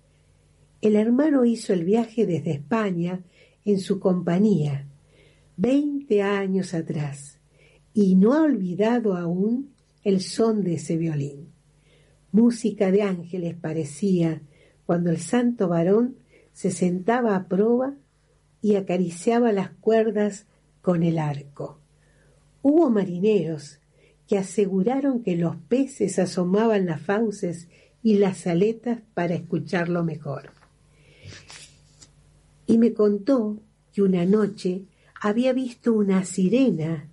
el 0.81 0.95
hermano 0.95 1.45
hizo 1.45 1.73
el 1.73 1.85
viaje 1.85 2.25
desde 2.25 2.51
España 2.51 3.21
en 3.65 3.79
su 3.79 3.99
compañía, 3.99 4.87
veinte 5.55 6.21
años 6.21 6.73
atrás, 6.73 7.39
y 7.93 8.15
no 8.15 8.33
ha 8.33 8.41
olvidado 8.41 9.15
aún 9.15 9.73
el 10.03 10.21
son 10.21 10.63
de 10.63 10.75
ese 10.75 10.97
violín. 10.97 11.49
Música 12.31 12.91
de 12.91 13.03
ángeles 13.03 13.55
parecía 13.55 14.41
cuando 14.85 15.11
el 15.11 15.17
santo 15.17 15.67
varón 15.67 16.15
se 16.53 16.71
sentaba 16.71 17.35
a 17.35 17.47
proa 17.47 17.95
y 18.61 18.75
acariciaba 18.75 19.51
las 19.51 19.69
cuerdas 19.69 20.47
con 20.81 21.03
el 21.03 21.17
arco. 21.17 21.79
Hubo 22.61 22.89
marineros 22.89 23.79
que 24.27 24.37
aseguraron 24.37 25.23
que 25.23 25.35
los 25.35 25.55
peces 25.55 26.19
asomaban 26.19 26.85
las 26.85 27.01
fauces 27.01 27.67
y 28.03 28.15
las 28.15 28.47
aletas 28.47 28.99
para 29.13 29.35
escucharlo 29.35 30.03
mejor. 30.03 30.51
Y 32.67 32.77
me 32.77 32.93
contó 32.93 33.59
que 33.93 34.01
una 34.01 34.25
noche 34.25 34.83
había 35.21 35.53
visto 35.53 35.93
una 35.93 36.23
sirena 36.23 37.11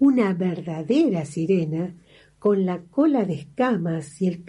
una 0.00 0.32
verdadera 0.32 1.26
sirena 1.26 1.94
con 2.38 2.64
la 2.64 2.80
cola 2.80 3.26
de 3.26 3.34
escamas 3.34 4.20
y 4.20 4.28
el, 4.28 4.42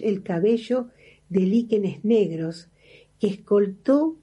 el 0.00 0.22
cabello 0.22 0.88
de 1.28 1.40
líquenes 1.40 2.04
negros 2.04 2.68
que 3.20 3.28
escoltó 3.28 4.16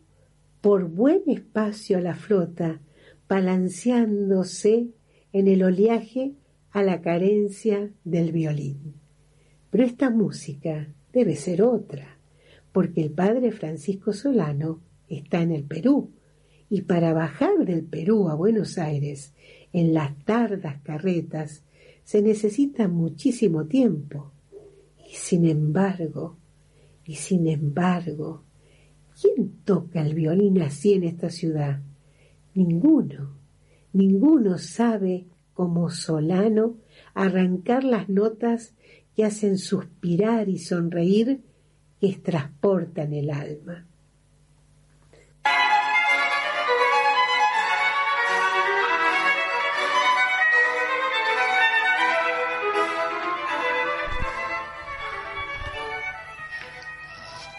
por 0.59 0.89
buen 0.89 1.21
espacio 1.27 1.99
a 1.99 2.01
la 2.01 2.15
flota, 2.15 2.79
balanceándose 3.31 4.89
en 5.31 5.47
el 5.47 5.63
oleaje 5.63 6.33
a 6.71 6.83
la 6.83 6.99
carencia 6.99 7.89
del 8.03 8.33
violín. 8.33 8.95
Pero 9.69 9.85
esta 9.85 10.09
música 10.09 10.93
debe 11.13 11.37
ser 11.37 11.61
otra, 11.61 12.17
porque 12.73 13.01
el 13.01 13.11
padre 13.11 13.53
Francisco 13.53 14.11
Solano 14.11 14.81
está 15.07 15.41
en 15.41 15.53
el 15.53 15.63
Perú. 15.63 16.11
Y 16.69 16.81
para 16.81 17.13
bajar 17.13 17.63
del 17.63 17.85
Perú 17.85 18.27
a 18.27 18.35
Buenos 18.35 18.77
Aires 18.77 19.33
en 19.71 19.93
las 19.93 20.13
tardas 20.25 20.81
carretas 20.81 21.63
se 22.03 22.21
necesita 22.21 22.89
muchísimo 22.89 23.65
tiempo. 23.65 24.33
Y 25.09 25.13
sin 25.13 25.45
embargo, 25.45 26.35
y 27.05 27.15
sin 27.15 27.47
embargo, 27.47 28.43
¿quién 29.21 29.61
toca 29.63 30.01
el 30.01 30.15
violín 30.15 30.61
así 30.61 30.95
en 30.95 31.05
esta 31.05 31.29
ciudad? 31.29 31.79
Ninguno. 32.53 33.29
Ninguno 33.93 34.57
sabe 34.57 35.25
como 35.53 35.89
Solano 35.89 36.77
arrancar 37.13 37.83
las 37.83 38.09
notas 38.09 38.73
que 39.15 39.25
hacen 39.25 39.57
suspirar 39.57 40.49
y 40.49 40.59
sonreír, 40.59 41.41
que 41.99 42.13
transportan 42.13 43.13
el 43.13 43.29
alma. 43.29 43.85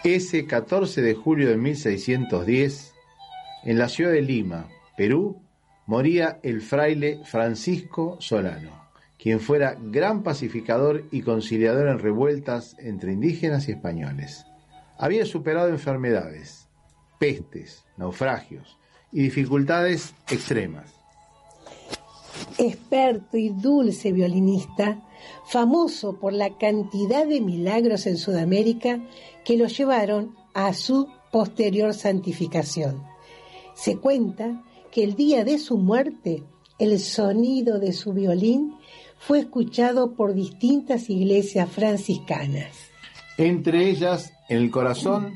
Ese 0.04 0.46
14 0.46 1.00
de 1.00 1.14
julio 1.14 1.48
de 1.48 1.56
1610, 1.56 2.92
en 3.62 3.78
la 3.78 3.88
ciudad 3.88 4.10
de 4.10 4.22
Lima, 4.22 4.68
Perú, 4.96 5.42
moría 5.86 6.38
el 6.42 6.60
fraile 6.60 7.20
Francisco 7.24 8.16
Solano, 8.20 8.88
quien 9.18 9.40
fuera 9.40 9.76
gran 9.80 10.22
pacificador 10.22 11.04
y 11.10 11.22
conciliador 11.22 11.88
en 11.88 11.98
revueltas 11.98 12.76
entre 12.78 13.12
indígenas 13.12 13.68
y 13.68 13.72
españoles. 13.72 14.44
Había 14.98 15.26
superado 15.26 15.68
enfermedades, 15.68 16.68
pestes, 17.18 17.84
naufragios 17.96 18.78
y 19.10 19.22
dificultades 19.22 20.14
extremas. 20.30 20.92
Experto 22.58 23.36
y 23.36 23.50
dulce 23.50 24.12
violinista, 24.12 25.00
famoso 25.46 26.18
por 26.18 26.32
la 26.32 26.56
cantidad 26.58 27.26
de 27.26 27.40
milagros 27.40 28.06
en 28.06 28.16
Sudamérica 28.16 29.00
que 29.44 29.56
lo 29.56 29.66
llevaron 29.66 30.34
a 30.54 30.74
su 30.74 31.08
posterior 31.30 31.94
santificación. 31.94 33.02
Se 33.74 33.96
cuenta 33.96 34.62
que 34.92 35.02
el 35.02 35.16
día 35.16 35.42
de 35.44 35.58
su 35.58 35.78
muerte 35.78 36.44
el 36.78 36.98
sonido 37.00 37.78
de 37.78 37.92
su 37.92 38.12
violín 38.12 38.74
fue 39.18 39.40
escuchado 39.40 40.14
por 40.14 40.34
distintas 40.34 41.08
iglesias 41.08 41.70
franciscanas. 41.70 42.90
Entre 43.38 43.88
ellas, 43.88 44.32
en 44.48 44.58
el 44.58 44.70
corazón 44.70 45.32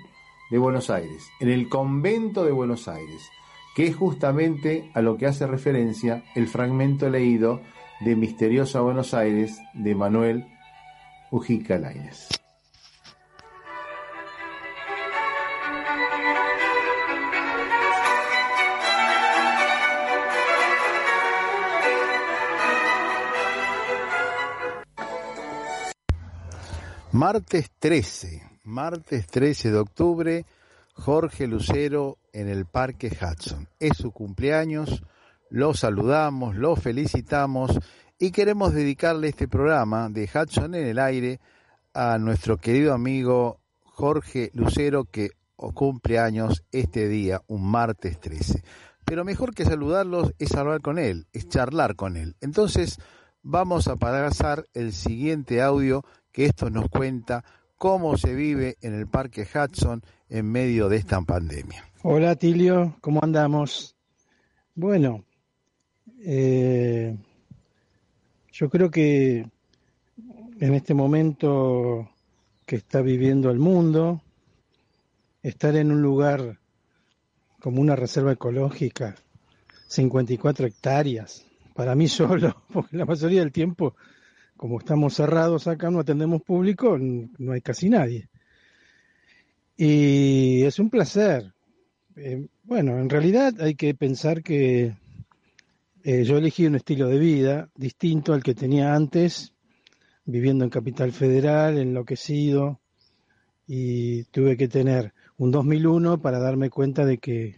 de 0.51 0.59
Buenos 0.59 0.90
Aires, 0.90 1.25
en 1.40 1.51
el 1.51 1.69
convento 1.69 2.45
de 2.45 2.53
Buenos 2.53 2.88
Aires, 2.88 3.23
que 3.75 3.87
es 3.87 3.97
justamente 3.97 4.90
a 4.95 5.03
lo 5.03 5.16
que 5.16 5.27
hace 5.27 5.47
referencia 5.47 6.25
el 6.35 6.49
fragmento 6.49 7.09
leído 7.09 7.61
de 8.01 8.16
Misteriosa 8.16 8.81
Buenos 8.81 9.14
Aires 9.14 9.59
de 9.73 9.95
Manuel 9.95 10.47
Ujica 11.31 11.79
Lainez. 11.79 12.29
Martes 27.17 27.71
13, 27.79 28.43
martes 28.65 29.27
13 29.29 29.71
de 29.71 29.79
octubre, 29.79 30.45
Jorge 30.93 31.47
Lucero 31.47 32.19
en 32.31 32.47
el 32.47 32.67
Parque 32.67 33.09
Hudson. 33.09 33.71
Es 33.81 33.97
su 33.97 34.11
cumpleaños, 34.11 35.03
lo 35.49 35.73
saludamos, 35.73 36.57
lo 36.57 36.77
felicitamos 36.77 37.79
y 38.19 38.33
queremos 38.33 38.75
dedicarle 38.75 39.29
este 39.29 39.49
programa 39.49 40.11
de 40.11 40.29
Hudson 40.29 40.75
en 40.75 40.87
el 40.87 40.99
aire 40.99 41.41
a 41.95 42.19
nuestro 42.19 42.59
querido 42.59 42.93
amigo 42.93 43.61
Jorge 43.83 44.51
Lucero 44.53 45.07
que 45.07 45.31
cumple 45.57 46.19
años 46.19 46.65
este 46.71 47.09
día, 47.09 47.41
un 47.47 47.67
martes 47.67 48.21
13. 48.21 48.63
Pero 49.07 49.25
mejor 49.25 49.55
que 49.55 49.65
saludarlos 49.65 50.35
es 50.39 50.55
hablar 50.55 50.83
con 50.83 50.99
él, 50.99 51.27
es 51.33 51.49
charlar 51.49 51.97
con 51.97 52.19
él. 52.19 52.37
Entonces 52.43 52.99
vamos 53.43 53.89
a 53.89 53.97
pasar 53.97 54.67
el 54.75 54.93
siguiente 54.93 55.63
audio 55.63 56.05
que 56.37 56.44
esto 56.44 56.68
nos 56.68 56.90
cuenta 56.90 57.42
cómo 57.79 58.18
se 58.18 58.35
vive 58.35 58.77
en 58.83 58.92
el 58.92 59.07
Parque 59.07 59.49
Hudson 59.51 60.03
en 60.29 60.44
medio 60.53 60.90
de 60.90 60.99
esta 60.99 61.18
pandemia. 61.22 61.83
Hola 62.03 62.37
Tilio, 62.37 62.94
¿cómo 63.01 63.20
andamos? 63.22 63.96
Bueno, 64.75 65.25
eh, 66.20 67.16
yo 68.53 68.68
creo 68.68 68.90
que 68.90 69.51
en 70.61 70.75
este 70.75 70.92
momento 70.92 72.11
que 72.66 72.77
está 72.77 73.01
viviendo 73.01 73.51
el 73.51 73.59
mundo, 73.59 74.20
estar 75.42 75.75
en 75.75 75.90
un 75.90 76.03
lugar 76.03 76.59
como 77.61 77.81
una 77.81 77.96
reserva 77.96 78.33
ecológica, 78.33 79.14
54 79.87 80.66
hectáreas, 80.66 81.46
para 81.72 81.94
mí 81.94 82.09
solo, 82.09 82.62
porque 82.70 82.94
la 82.94 83.07
mayoría 83.07 83.40
del 83.40 83.53
tiempo 83.53 83.96
como 84.57 84.79
estamos 84.79 85.14
cerrados 85.14 85.66
acá, 85.66 85.90
no 85.90 86.01
atendemos 86.01 86.42
público, 86.42 86.99
no 86.99 87.53
hay 87.53 87.61
casi 87.61 87.88
nadie. 87.88 88.29
Y 89.77 90.62
es 90.62 90.79
un 90.79 90.88
placer. 90.90 91.53
Eh, 92.16 92.49
bueno, 92.62 92.99
en 92.99 93.11
realidad 93.11 93.61
hay 93.61 93.75
que 93.75 93.95
pensar 93.95 94.42
que 94.42 94.97
eh, 96.03 96.25
yo 96.25 96.38
elegí 96.38 96.66
un 96.66 96.77
estilo 96.77 97.09
de 97.09 97.19
vida 97.19 97.69
distinto 97.75 98.33
al 98.33 98.42
que 98.42 98.55
tenía 98.55 98.95
antes, 98.95 99.53
viviendo 100.25 100.64
en 100.64 100.71
Capital 100.71 101.12
Federal, 101.12 101.79
enloquecido, 101.79 102.81
y 103.66 104.25
tuve 104.25 104.57
que 104.57 104.69
tener 104.69 105.12
un 105.37 105.51
2001 105.51 106.23
para 106.23 106.38
darme 106.38 106.71
cuenta 106.71 107.05
de 107.05 107.19
que 107.19 107.57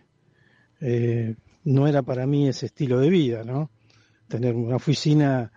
eh, 0.80 1.36
no 1.64 1.86
era 1.86 2.02
para 2.02 2.26
mí 2.26 2.48
ese 2.48 2.66
estilo 2.66 2.98
de 2.98 3.10
vida, 3.10 3.44
¿no? 3.44 3.70
Tener 4.26 4.54
una 4.56 4.76
oficina 4.76 5.52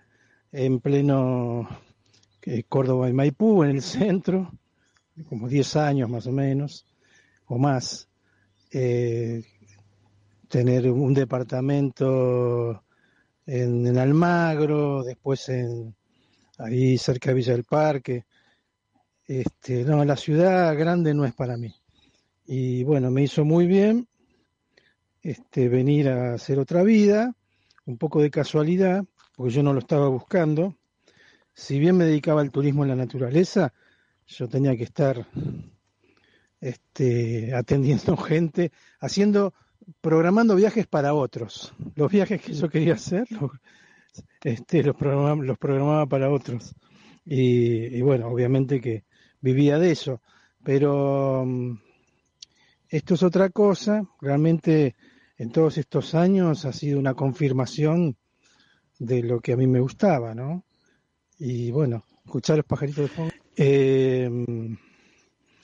en 0.52 0.80
pleno 0.80 1.68
eh, 2.42 2.64
Córdoba 2.68 3.08
y 3.08 3.12
Maipú, 3.14 3.64
en 3.64 3.70
el 3.70 3.82
centro, 3.82 4.52
como 5.28 5.48
10 5.48 5.76
años 5.76 6.10
más 6.10 6.26
o 6.26 6.32
menos, 6.32 6.86
o 7.46 7.58
más. 7.58 8.08
Eh, 8.70 9.42
tener 10.48 10.90
un 10.90 11.14
departamento 11.14 12.84
en, 13.46 13.96
Almagro, 13.96 15.02
después 15.02 15.48
en 15.48 15.94
ahí 16.58 16.98
cerca 16.98 17.30
de 17.30 17.34
Villa 17.34 17.52
del 17.52 17.64
Parque. 17.64 18.26
Este, 19.26 19.84
no, 19.84 20.04
la 20.04 20.16
ciudad 20.16 20.76
grande 20.76 21.14
no 21.14 21.24
es 21.24 21.32
para 21.32 21.56
mí. 21.56 21.74
Y 22.44 22.84
bueno, 22.84 23.10
me 23.10 23.22
hizo 23.22 23.46
muy 23.46 23.66
bien 23.66 24.06
este, 25.22 25.68
venir 25.70 26.10
a 26.10 26.34
hacer 26.34 26.58
otra 26.58 26.82
vida, 26.82 27.34
un 27.86 27.96
poco 27.96 28.20
de 28.20 28.30
casualidad, 28.30 29.04
porque 29.42 29.56
yo 29.56 29.64
no 29.64 29.72
lo 29.72 29.80
estaba 29.80 30.06
buscando. 30.06 30.76
Si 31.52 31.80
bien 31.80 31.96
me 31.96 32.04
dedicaba 32.04 32.42
al 32.42 32.52
turismo 32.52 32.84
en 32.84 32.90
la 32.90 32.94
naturaleza, 32.94 33.74
yo 34.24 34.48
tenía 34.48 34.76
que 34.76 34.84
estar 34.84 35.26
este, 36.60 37.52
atendiendo 37.52 38.16
gente, 38.18 38.70
haciendo, 39.00 39.52
programando 40.00 40.54
viajes 40.54 40.86
para 40.86 41.12
otros. 41.14 41.74
Los 41.96 42.12
viajes 42.12 42.40
que 42.40 42.52
yo 42.52 42.68
quería 42.68 42.94
hacer, 42.94 43.26
los, 43.32 43.50
este, 44.44 44.84
los, 44.84 44.94
programaba, 44.94 45.56
programaba 45.56 46.06
para 46.06 46.30
otros. 46.30 46.76
Y, 47.24 48.00
bueno, 48.00 48.28
obviamente 48.28 48.80
que 48.80 49.02
vivía 49.40 49.76
de 49.80 49.90
eso. 49.90 50.22
Pero 50.62 51.44
mm, 51.44 51.80
esto 52.90 53.14
es 53.14 53.22
otra 53.24 53.50
cosa. 53.50 54.04
Realmente 54.20 54.94
en 55.36 55.50
todos 55.50 55.78
estos 55.78 56.14
años 56.14 56.64
ha 56.64 56.72
sido 56.72 57.00
una 57.00 57.14
confirmación 57.14 58.16
de 59.02 59.22
lo 59.22 59.40
que 59.40 59.52
a 59.52 59.56
mí 59.56 59.66
me 59.66 59.80
gustaba, 59.80 60.32
¿no? 60.32 60.64
Y 61.38 61.72
bueno, 61.72 62.04
escuchar 62.24 62.58
los 62.58 62.66
pajaritos 62.66 63.02
de 63.04 63.08
fondo. 63.08 63.34
Eh, 63.56 64.30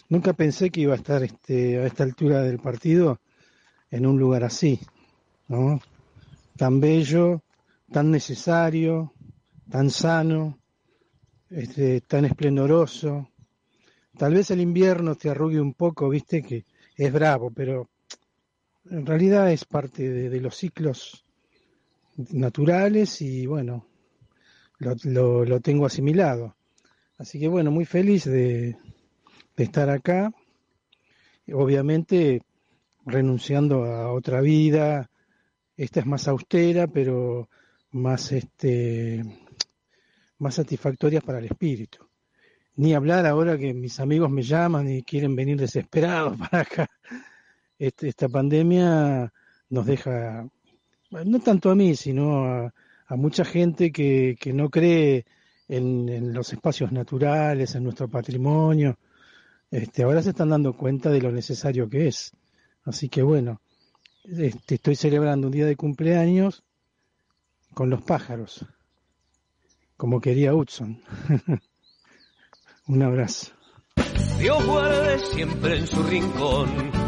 nunca 0.09 0.33
pensé 0.33 0.71
que 0.71 0.81
iba 0.81 0.95
a 0.95 0.97
estar 0.97 1.23
este, 1.23 1.79
a 1.79 1.87
esta 1.87 2.03
altura 2.03 2.43
del 2.43 2.59
partido 2.59 3.21
en 3.91 4.07
un 4.07 4.19
lugar 4.19 4.43
así, 4.43 4.81
¿no? 5.47 5.81
Tan 6.57 6.81
bello, 6.81 7.43
tan 7.93 8.11
necesario, 8.11 9.13
tan 9.71 9.91
sano, 9.91 10.59
este, 11.49 12.01
tan 12.01 12.25
esplendoroso. 12.25 13.31
Tal 14.17 14.35
vez 14.35 14.51
el 14.51 14.61
invierno 14.61 15.15
te 15.15 15.31
arrugue 15.31 15.61
un 15.61 15.75
poco, 15.75 16.09
viste, 16.09 16.43
que 16.43 16.65
es 16.97 17.13
bravo, 17.13 17.53
pero 17.53 17.89
en 18.91 19.07
realidad 19.07 19.53
es 19.53 19.65
parte 19.65 20.09
de 20.29 20.41
los 20.41 20.57
ciclos 20.57 21.25
naturales 22.33 23.23
y 23.23 23.47
bueno, 23.47 23.87
lo, 24.79 25.45
lo, 25.45 25.61
tengo 25.61 25.87
asimilado. 25.87 26.57
Así 27.17 27.39
que 27.39 27.49
bueno, 27.49 27.71
muy 27.71 27.85
feliz 27.85 28.25
de, 28.25 28.77
de 29.57 29.65
estar 29.65 29.89
acá. 29.91 30.33
Obviamente 31.53 32.43
renunciando 33.07 33.85
a 33.85 34.13
otra 34.13 34.41
vida. 34.41 35.11
Esta 35.77 36.01
es 36.01 36.07
más 36.07 36.29
austera, 36.29 36.87
pero 36.87 37.49
más 37.91 38.33
este 38.33 39.23
más 40.39 40.55
satisfactoria 40.55 41.21
para 41.21 41.39
el 41.39 41.47
espíritu. 41.47 42.07
Ni 42.77 42.95
hablar 42.95 43.27
ahora 43.27 43.59
que 43.59 43.75
mis 43.75 43.99
amigos 43.99 44.31
me 44.31 44.43
llaman 44.43 44.89
y 44.89 45.03
quieren 45.03 45.35
venir 45.35 45.59
desesperados 45.59 46.39
para 46.51 46.61
acá. 46.61 46.91
Este, 47.79 48.09
esta 48.09 48.29
pandemia 48.29 49.33
nos 49.71 49.87
deja, 49.87 50.49
no 51.11 51.41
tanto 51.41 51.71
a 51.71 51.75
mí, 51.75 51.95
sino 51.95 52.45
a, 52.45 52.73
mucha 53.17 53.45
gente 53.45 53.91
que, 53.91 54.37
que 54.39 54.53
no 54.53 54.69
cree 54.69 55.25
en, 55.69 56.33
los 56.33 56.53
espacios 56.53 56.93
naturales, 56.93 57.75
en 57.75 57.85
nuestro 57.85 58.09
patrimonio. 58.09 58.99
Este, 59.71 60.03
ahora 60.03 60.23
se 60.23 60.31
están 60.31 60.49
dando 60.51 60.77
cuenta 60.77 61.11
de 61.11 61.21
lo 61.21 61.31
necesario 61.31 61.89
que 61.89 62.09
es. 62.09 62.33
Así 62.85 63.09
que 63.09 63.23
bueno, 63.23 63.61
este, 64.25 64.77
estoy 64.77 64.97
celebrando 64.97 65.47
un 65.47 65.53
día 65.53 65.67
de 65.67 65.77
cumpleaños 65.77 66.65
con 67.75 67.91
los 67.91 68.03
pájaros, 68.03 68.65
como 69.97 70.21
quería 70.21 70.55
Hudson. 70.55 71.01
un 72.87 73.03
abrazo. 73.03 73.53
Dios 74.39 74.67
guarde 74.67 75.19
siempre 75.19 75.79
en 75.79 75.87
su 75.87 76.03
rincón 76.03 77.08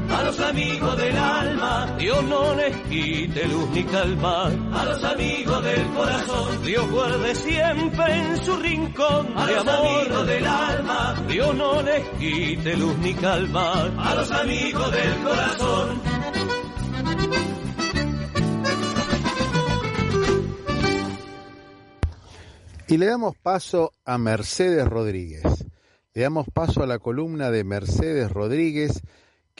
A 0.13 0.23
los 0.23 0.39
amigos 0.39 0.97
del 0.97 1.17
alma, 1.17 1.95
Dios 1.97 2.23
no 2.23 2.55
les 2.55 2.75
quite 2.87 3.47
luz 3.47 3.69
ni 3.71 3.83
calma. 3.85 4.45
A 4.73 4.85
los 4.85 5.03
amigos 5.03 5.63
del 5.63 5.87
corazón, 5.87 6.63
Dios 6.63 6.91
guarde 6.91 7.35
siempre 7.35 8.17
en 8.17 8.37
su 8.43 8.55
rincón. 8.57 9.37
A 9.37 9.51
los 9.51 9.67
amigos 9.67 10.27
del 10.27 10.45
alma, 10.45 11.25
Dios 11.27 11.55
no 11.55 11.81
les 11.81 12.07
quite 12.19 12.77
luz 12.77 12.97
ni 12.97 13.13
calma. 13.13 13.83
A 13.97 14.15
los 14.15 14.31
amigos 14.31 14.91
del 14.91 15.23
corazón. 15.23 16.01
Y 22.87 22.97
le 22.97 23.05
damos 23.05 23.37
paso 23.37 23.93
a 24.03 24.17
Mercedes 24.17 24.85
Rodríguez. 24.85 25.43
Le 26.13 26.23
damos 26.23 26.47
paso 26.53 26.83
a 26.83 26.85
la 26.85 26.99
columna 26.99 27.49
de 27.49 27.63
Mercedes 27.63 28.29
Rodríguez 28.29 29.01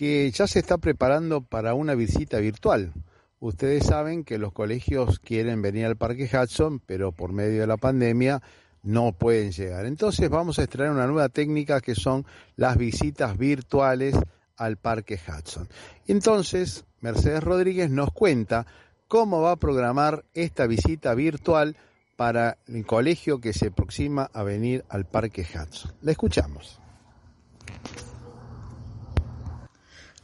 que 0.02 0.32
ya 0.32 0.48
se 0.48 0.58
está 0.58 0.80
preparando 0.80 1.42
para 1.42 1.76
una 1.76 1.94
visita 1.94 2.40
virtual. 2.40 2.92
Ustedes 3.40 3.86
saben 3.86 4.24
que 4.24 4.40
los 4.40 4.52
colegios 4.52 5.20
quieren 5.20 5.62
venir 5.62 5.86
al 5.86 5.96
Parque 5.96 6.28
Hudson, 6.28 6.80
pero 6.80 7.12
por 7.12 7.34
medio 7.34 7.62
de 7.62 7.68
la 7.68 7.78
pandemia 7.78 8.42
no 8.82 9.12
pueden 9.12 9.52
llegar. 9.52 9.86
Entonces 9.86 10.28
vamos 10.28 10.58
a 10.58 10.64
extraer 10.64 10.90
una 10.90 11.06
nueva 11.06 11.30
técnica 11.30 11.82
que 11.82 11.94
son 11.94 12.26
las 12.56 12.78
visitas 12.78 13.38
virtuales 13.38 14.16
al 14.58 14.78
Parque 14.78 15.20
Hudson. 15.20 15.70
Entonces, 16.08 16.84
Mercedes 17.02 17.44
Rodríguez 17.44 17.92
nos 17.92 18.12
cuenta 18.12 18.66
cómo 19.08 19.44
va 19.44 19.52
a 19.52 19.58
programar 19.58 20.26
esta 20.34 20.66
visita 20.66 21.14
virtual 21.14 21.78
para 22.16 22.58
el 22.66 22.88
colegio 22.88 23.40
que 23.40 23.54
se 23.54 23.68
aproxima 23.68 24.32
a 24.34 24.42
venir 24.42 24.84
al 24.90 25.06
Parque 25.06 25.44
Hudson. 25.44 25.94
La 26.02 26.12
escuchamos. 26.12 26.80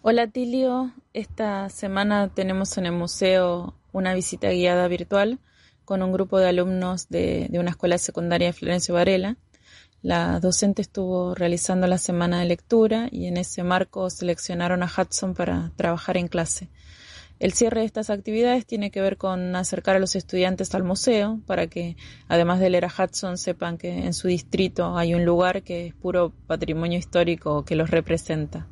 Hola 0.10 0.26
Tilio, 0.26 0.94
esta 1.12 1.68
semana 1.68 2.30
tenemos 2.34 2.78
en 2.78 2.86
el 2.86 2.94
museo 2.94 3.74
una 3.92 4.14
visita 4.14 4.50
guiada 4.50 4.88
virtual 4.88 5.38
con 5.84 6.02
un 6.02 6.14
grupo 6.14 6.40
de 6.40 6.48
alumnos 6.48 7.10
de, 7.10 7.50
una 7.60 7.72
escuela 7.72 7.98
secundaria 7.98 8.48
de 8.48 8.54
Florencio 8.54 8.94
Varela. 8.94 9.36
La 10.02 10.40
docente 10.40 10.82
estuvo 10.82 11.36
realizando 11.36 11.88
la 11.88 11.98
semana 11.98 12.40
de 12.40 12.46
lectura 12.46 13.10
y 13.12 13.26
en 13.26 13.36
ese 13.36 13.64
marco 13.64 14.10
seleccionaron 14.10 14.82
a 14.82 14.86
Hudson 14.86 15.34
para 15.34 15.74
trabajar 15.76 16.16
en 16.16 16.30
clase. 16.30 16.70
El 17.40 17.52
cierre 17.52 17.82
de 17.82 17.88
estas 17.88 18.10
actividades 18.10 18.66
tiene 18.66 18.92
que 18.92 19.02
ver 19.02 19.18
con 19.18 19.58
acercar 19.58 19.98
a 19.98 20.00
los 20.00 20.16
estudiantes 20.16 20.74
al 20.74 20.86
museo 20.86 21.42
para 21.46 21.68
que, 21.68 21.98
además 22.30 22.62
de 22.62 22.70
leer 22.70 22.86
a 22.86 22.94
Hudson, 22.98 23.38
sepan 23.38 23.78
que 23.78 24.06
en 24.06 24.14
su 24.14 24.30
distrito 24.30 24.98
hay 24.98 25.16
un 25.16 25.26
lugar 25.26 25.64
que 25.64 25.88
es 25.88 25.94
puro 25.96 26.32
patrimonio 26.48 26.98
histórico 26.98 27.66
que 27.66 27.76
los 27.76 27.92
representa. 27.92 28.68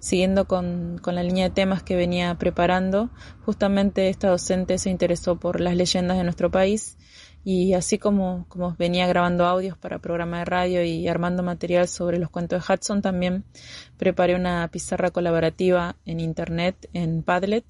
Siguiendo 0.00 0.46
con, 0.46 1.00
la 1.04 1.22
línea 1.22 1.48
de 1.48 1.54
temas 1.54 1.82
que 1.82 1.96
venía 1.96 2.34
preparando, 2.36 3.10
justamente 3.44 4.08
esta 4.08 4.28
docente 4.28 4.78
se 4.78 4.90
interesó 4.90 5.40
por 5.40 5.60
las 5.60 5.74
leyendas 5.74 6.16
de 6.16 6.24
nuestro 6.24 6.50
país 6.50 6.96
y 7.44 7.72
así 7.74 7.98
como, 7.98 8.46
como 8.48 8.76
venía 8.78 9.06
grabando 9.08 9.46
audios 9.46 9.76
para 9.76 9.98
programa 9.98 10.40
de 10.40 10.44
radio 10.44 10.84
y 10.84 11.08
armando 11.08 11.42
material 11.42 11.88
sobre 11.88 12.18
los 12.18 12.30
cuentos 12.30 12.66
de 12.66 12.74
Hudson, 12.74 13.02
también 13.02 13.44
preparé 13.96 14.36
una 14.36 14.68
pizarra 14.70 15.10
colaborativa 15.10 15.96
en 16.04 16.20
Internet, 16.20 16.88
en 16.92 17.22
Padlet, 17.22 17.64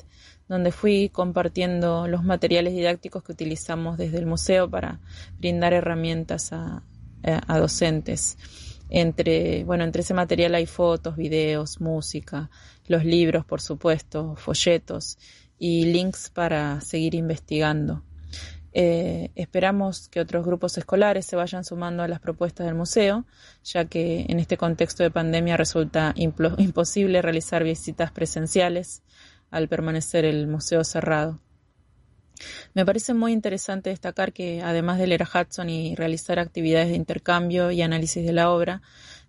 donde 0.49 0.73
fui 0.73 1.09
compartiendo 1.11 2.09
los 2.09 2.25
materiales 2.25 2.75
didácticos 2.75 3.23
que 3.23 3.33
utilizamos 3.33 3.97
desde 3.97 4.19
el 4.19 4.27
museo 4.27 4.69
para 4.69 5.01
brindar 5.39 5.73
herramientas 5.73 6.53
a, 6.53 6.83
a 7.23 7.59
docentes. 7.59 8.37
Entre, 8.91 9.65
bueno, 9.65 9.85
entre 9.85 10.03
ese 10.03 10.15
material 10.15 10.55
hay 10.55 10.67
fotos, 10.67 11.17
videos, 11.17 11.81
música, 11.81 12.51
los 12.87 13.05
libros, 13.05 13.45
por 13.45 13.61
supuesto, 13.61 14.35
folletos 14.37 15.19
y 15.59 15.87
links 15.87 16.31
para 16.31 16.81
seguir 16.81 17.15
investigando. 17.15 18.03
Eh, 18.73 19.31
esperamos 19.35 20.09
que 20.09 20.21
otros 20.21 20.45
grupos 20.45 20.79
escolares 20.79 21.27
se 21.27 21.37
vayan 21.37 21.65
sumando 21.65 22.03
a 22.03 22.09
las 22.09 22.21
propuestas 22.21 22.67
del 22.67 22.75
museo, 22.75 23.25
ya 23.65 23.87
que 23.87 24.27
en 24.29 24.39
este 24.39 24.57
contexto 24.57 25.03
de 25.03 25.11
pandemia 25.11 25.57
resulta 25.57 26.15
imposible 26.17 27.23
realizar 27.23 27.65
visitas 27.65 28.13
presenciales 28.13 29.03
al 29.51 29.69
permanecer 29.69 30.25
el 30.25 30.47
museo 30.47 30.85
cerrado. 30.85 31.41
Me 32.75 32.85
parece 32.85 33.15
muy 33.15 33.33
interesante 33.33 33.91
destacar 33.91 34.33
que, 34.33 34.63
además 34.63 34.99
de 34.99 35.07
leer 35.07 35.23
a 35.23 35.29
Hudson 35.41 35.71
y 35.71 35.95
realizar 35.95 36.39
actividades 36.39 36.89
de 36.89 36.97
intercambio 36.97 37.71
y 37.71 37.83
análisis 37.83 38.25
de 38.25 38.33
la 38.33 38.51
obra, 38.51 38.83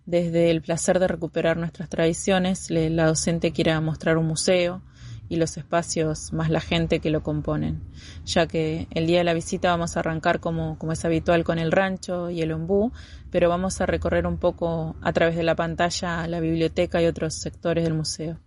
desde 0.06 0.50
el 0.52 0.62
placer 0.62 1.00
de 1.00 1.08
recuperar 1.08 1.58
nuestras 1.58 1.90
tradiciones, 1.90 2.70
la 2.70 3.06
docente 3.06 3.52
quiere 3.52 3.80
mostrar 3.80 4.18
un 4.18 4.28
museo, 4.28 4.82
y 5.30 5.36
los 5.36 5.56
espacios 5.58 6.34
más 6.34 6.50
la 6.50 6.60
gente 6.60 7.00
que 7.00 7.12
lo 7.12 7.22
componen, 7.22 7.82
ya 8.26 8.48
que 8.48 8.88
el 8.92 9.06
día 9.06 9.20
de 9.20 9.24
la 9.24 9.36
visita 9.36 9.70
vamos 9.70 9.96
a 9.96 10.00
arrancar 10.02 10.40
como, 10.40 10.78
como 10.80 10.92
es 10.92 11.06
habitual 11.06 11.44
con 11.44 11.60
el 11.60 11.72
rancho 11.72 12.32
y 12.32 12.42
el 12.42 12.52
ombú, 12.52 12.92
pero 13.30 13.48
vamos 13.48 13.80
a 13.80 13.86
recorrer 13.86 14.26
un 14.26 14.40
poco 14.40 14.96
a 15.02 15.14
través 15.14 15.36
de 15.36 15.44
la 15.44 15.56
pantalla 15.56 16.28
la 16.28 16.40
biblioteca 16.40 17.02
y 17.02 17.06
otros 17.06 17.36
sectores 17.36 17.84
del 17.84 17.94
museo. 17.94 18.40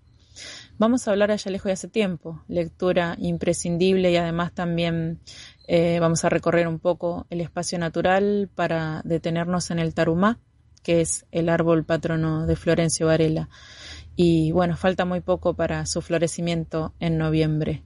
Vamos 0.79 1.07
a 1.07 1.13
hablar 1.13 1.31
allá 1.31 1.51
lejos 1.51 1.67
de 1.67 1.73
hace 1.73 1.89
tiempo, 1.89 2.43
lectura 2.49 3.17
imprescindible 3.19 4.11
y 4.11 4.17
además 4.17 4.53
también 4.53 5.21
eh, 5.69 5.99
vamos 6.01 6.25
a 6.25 6.29
recorrer 6.29 6.67
un 6.67 6.79
poco 6.79 7.27
el 7.31 7.41
espacio 7.41 7.79
natural 7.79 8.51
para 8.55 9.03
detenernos 9.05 9.71
en 9.71 9.79
el 9.79 9.95
tarumá, 9.95 10.41
que 10.83 11.01
es 11.01 11.27
el 11.31 11.49
árbol 11.49 11.85
patrono 11.85 12.47
de 12.47 12.57
Florencio 12.57 13.07
Varela 13.07 13.49
y 14.17 14.53
bueno, 14.53 14.77
falta 14.77 15.05
muy 15.05 15.21
poco 15.21 15.55
para 15.55 15.87
su 15.87 16.03
florecimiento 16.03 16.95
en 17.01 17.19
noviembre. 17.19 17.83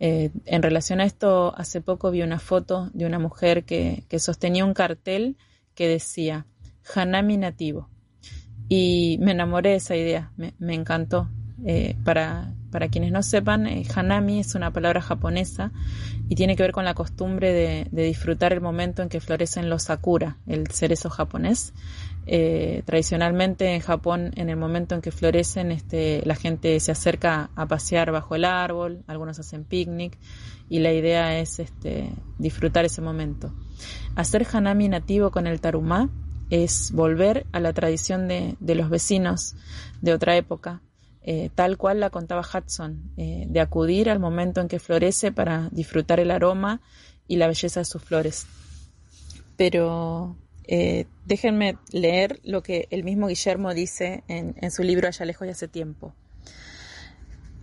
Eh, 0.00 0.30
en 0.46 0.62
relación 0.62 1.00
a 1.00 1.04
esto, 1.04 1.54
hace 1.56 1.80
poco 1.80 2.10
vi 2.10 2.22
una 2.22 2.40
foto 2.40 2.90
de 2.92 3.06
una 3.06 3.20
mujer 3.20 3.64
que, 3.64 4.04
sostenía 4.18 4.64
un 4.64 4.74
cartel 4.74 5.36
que 5.74 5.86
decía 5.86 6.46
Hanami 6.94 7.36
nativo. 7.36 7.88
Y 8.68 9.18
me 9.20 9.32
enamoré 9.32 9.70
de 9.70 9.76
esa 9.76 9.94
idea, 9.94 10.32
me, 10.36 10.74
encantó. 10.74 11.28
Eh, 11.64 11.96
para, 12.04 12.52
para, 12.70 12.88
quienes 12.88 13.12
no 13.12 13.22
sepan, 13.22 13.66
eh, 13.66 13.86
Hanami 13.94 14.40
es 14.40 14.54
una 14.54 14.72
palabra 14.72 15.00
japonesa 15.00 15.70
y 16.28 16.34
tiene 16.34 16.56
que 16.56 16.62
ver 16.64 16.72
con 16.72 16.84
la 16.84 16.94
costumbre 16.94 17.52
de, 17.52 17.86
de 17.90 18.02
disfrutar 18.02 18.52
el 18.52 18.60
momento 18.60 19.02
en 19.02 19.08
que 19.08 19.20
florecen 19.20 19.70
los 19.70 19.84
sakura, 19.84 20.38
el 20.46 20.66
cerezo 20.68 21.08
japonés. 21.08 21.72
Eh, 22.24 22.82
tradicionalmente 22.86 23.74
en 23.74 23.80
Japón, 23.80 24.30
en 24.36 24.48
el 24.48 24.56
momento 24.56 24.94
en 24.94 25.00
que 25.00 25.10
florecen, 25.10 25.72
este, 25.72 26.22
la 26.24 26.36
gente 26.36 26.78
se 26.78 26.92
acerca 26.92 27.50
a 27.56 27.66
pasear 27.66 28.12
bajo 28.12 28.36
el 28.36 28.44
árbol, 28.44 29.02
algunos 29.08 29.40
hacen 29.40 29.64
picnic 29.64 30.16
y 30.68 30.78
la 30.78 30.92
idea 30.92 31.38
es 31.40 31.58
este, 31.58 32.10
disfrutar 32.38 32.84
ese 32.84 33.02
momento. 33.02 33.52
Hacer 34.14 34.46
hanami 34.52 34.88
nativo 34.88 35.32
con 35.32 35.48
el 35.48 35.60
tarumá 35.60 36.10
es 36.50 36.92
volver 36.92 37.46
a 37.50 37.58
la 37.58 37.72
tradición 37.72 38.28
de, 38.28 38.56
los 38.60 38.88
vecinos 38.88 39.56
de 40.00 40.14
otra 40.14 40.36
época, 40.36 40.80
eh, 41.24 41.50
tal 41.54 41.78
cual 41.78 42.00
la 42.00 42.10
contaba 42.10 42.42
Hudson, 42.42 43.12
eh, 43.16 43.46
de 43.48 43.60
acudir 43.60 44.10
al 44.10 44.18
momento 44.18 44.60
en 44.60 44.68
que 44.68 44.80
florece 44.80 45.30
para 45.30 45.68
disfrutar 45.70 46.18
el 46.18 46.30
aroma 46.30 46.80
y 47.28 47.36
la 47.36 47.46
belleza 47.46 47.80
de 47.80 47.84
sus 47.84 48.02
flores. 48.02 48.46
Pero 49.56 50.36
eh, 50.64 51.06
déjenme 51.24 51.78
leer 51.90 52.40
lo 52.44 52.62
que 52.62 52.88
el 52.90 53.04
mismo 53.04 53.28
Guillermo 53.28 53.74
dice 53.74 54.24
en, 54.28 54.70
su 54.70 54.82
libro 54.82 55.08
Allá 55.08 55.24
lejos 55.24 55.46
y 55.46 55.50
hace 55.50 55.68
tiempo. 55.68 56.14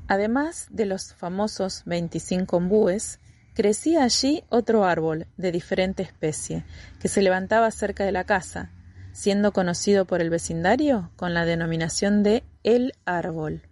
Además 0.08 0.68
de 0.70 0.86
los 0.86 1.14
famosos 1.14 1.84
25 1.86 2.58
ombúes, 2.58 3.20
crecía 3.54 4.04
allí 4.04 4.44
otro 4.50 4.86
árbol 4.86 5.28
de 5.38 5.52
diferente 5.52 6.02
especie, 6.02 6.64
que 7.00 7.10
se 7.10 7.22
levantaba 7.22 7.70
cerca 7.72 8.06
de 8.06 8.12
la 8.12 8.24
casa, 8.24 8.72
siendo 9.12 9.52
conocido 9.52 10.06
por 10.06 10.22
el 10.22 10.30
vecindario 10.30 11.12
con 11.16 11.34
la 11.34 11.46
denominación 11.46 12.24
de 12.24 12.44
El 12.64 12.94
Árbol, 13.06 13.64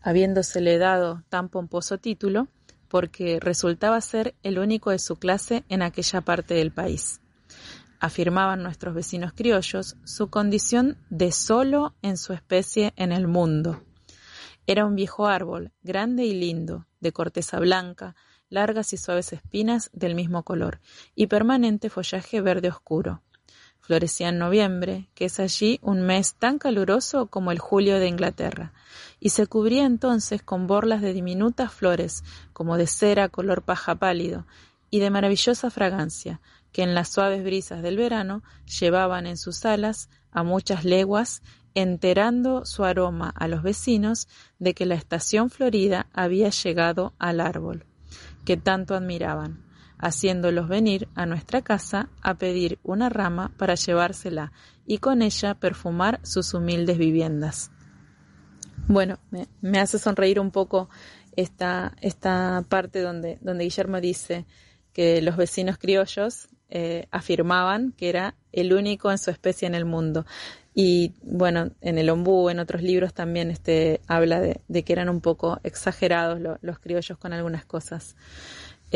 habiéndosele 0.00 0.78
dado 0.78 1.22
tan 1.28 1.48
pomposo 1.48 1.98
título 1.98 2.48
porque 2.88 3.38
resultaba 3.40 4.00
ser 4.00 4.34
el 4.42 4.58
único 4.58 4.90
de 4.90 4.98
su 4.98 5.16
clase 5.16 5.64
en 5.68 5.82
aquella 5.82 6.20
parte 6.20 6.54
del 6.54 6.72
país 6.72 7.20
afirmaban 8.04 8.62
nuestros 8.62 8.94
vecinos 8.94 9.32
criollos, 9.32 9.96
su 10.04 10.28
condición 10.28 10.98
de 11.08 11.32
solo 11.32 11.94
en 12.02 12.18
su 12.18 12.34
especie 12.34 12.92
en 12.96 13.12
el 13.12 13.26
mundo. 13.26 13.82
Era 14.66 14.84
un 14.84 14.94
viejo 14.94 15.26
árbol, 15.26 15.72
grande 15.82 16.26
y 16.26 16.34
lindo, 16.34 16.86
de 17.00 17.12
corteza 17.12 17.58
blanca, 17.60 18.14
largas 18.50 18.92
y 18.92 18.98
suaves 18.98 19.32
espinas 19.32 19.88
del 19.94 20.14
mismo 20.14 20.42
color, 20.42 20.80
y 21.14 21.28
permanente 21.28 21.88
follaje 21.88 22.42
verde 22.42 22.68
oscuro. 22.68 23.22
Florecía 23.84 24.30
en 24.30 24.38
noviembre, 24.38 25.10
que 25.14 25.26
es 25.26 25.38
allí 25.38 25.78
un 25.82 26.06
mes 26.06 26.36
tan 26.36 26.58
caluroso 26.58 27.26
como 27.26 27.52
el 27.52 27.58
julio 27.58 27.98
de 27.98 28.08
Inglaterra, 28.08 28.72
y 29.20 29.28
se 29.28 29.46
cubría 29.46 29.84
entonces 29.84 30.42
con 30.42 30.66
borlas 30.66 31.02
de 31.02 31.12
diminutas 31.12 31.70
flores, 31.70 32.24
como 32.54 32.78
de 32.78 32.86
cera 32.86 33.28
color 33.28 33.60
paja 33.60 33.94
pálido, 33.96 34.46
y 34.88 35.00
de 35.00 35.10
maravillosa 35.10 35.68
fragancia, 35.68 36.40
que 36.72 36.82
en 36.82 36.94
las 36.94 37.10
suaves 37.10 37.44
brisas 37.44 37.82
del 37.82 37.98
verano 37.98 38.42
llevaban 38.80 39.26
en 39.26 39.36
sus 39.36 39.66
alas 39.66 40.08
a 40.32 40.42
muchas 40.42 40.86
leguas, 40.86 41.42
enterando 41.74 42.64
su 42.64 42.84
aroma 42.84 43.34
a 43.36 43.48
los 43.48 43.62
vecinos 43.62 44.28
de 44.58 44.72
que 44.72 44.86
la 44.86 44.94
estación 44.94 45.50
florida 45.50 46.06
había 46.14 46.48
llegado 46.48 47.12
al 47.18 47.40
árbol, 47.40 47.84
que 48.46 48.56
tanto 48.56 48.94
admiraban, 48.94 49.63
haciéndolos 50.04 50.68
venir 50.68 51.08
a 51.14 51.24
nuestra 51.24 51.62
casa 51.62 52.10
a 52.20 52.34
pedir 52.34 52.78
una 52.82 53.08
rama 53.08 53.52
para 53.56 53.74
llevársela 53.74 54.52
y 54.86 54.98
con 54.98 55.22
ella 55.22 55.54
perfumar 55.54 56.20
sus 56.22 56.52
humildes 56.52 56.98
viviendas. 56.98 57.70
Bueno, 58.86 59.18
me, 59.62 59.78
hace 59.78 59.98
sonreír 59.98 60.38
un 60.38 60.50
poco 60.50 60.90
esta, 61.36 61.96
esta 62.02 62.62
parte 62.68 63.00
donde, 63.00 63.38
donde 63.40 63.64
Guillermo 63.64 63.98
dice 64.02 64.44
que 64.92 65.22
los 65.22 65.38
vecinos 65.38 65.78
criollos 65.78 66.48
eh, 66.68 67.06
afirmaban 67.10 67.92
que 67.92 68.10
era 68.10 68.34
el 68.52 68.74
único 68.74 69.10
en 69.10 69.16
su 69.18 69.30
especie 69.30 69.66
en 69.66 69.74
el 69.74 69.86
mundo. 69.86 70.26
Y 70.74 71.14
bueno, 71.22 71.70
en 71.80 71.98
el 71.98 72.10
ombú, 72.10 72.50
en 72.50 72.58
otros 72.58 72.82
libros 72.82 73.14
también 73.14 73.50
este, 73.50 74.00
habla 74.06 74.40
de, 74.40 74.82
que 74.82 74.92
eran 74.92 75.08
un 75.08 75.20
poco 75.20 75.60
exagerados 75.62 76.40
los 76.60 76.78
criollos 76.78 77.16
con 77.16 77.32
algunas 77.32 77.64
cosas. 77.64 78.16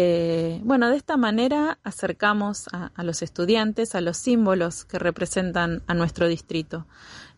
Eh, 0.00 0.60
bueno, 0.62 0.88
de 0.90 0.96
esta 0.96 1.16
manera 1.16 1.80
acercamos 1.82 2.68
a, 2.70 3.02
los 3.02 3.20
estudiantes 3.20 3.96
a 3.96 4.00
los 4.00 4.16
símbolos 4.16 4.84
que 4.84 4.96
representan 4.96 5.82
a 5.88 5.94
nuestro 5.94 6.28
distrito, 6.28 6.86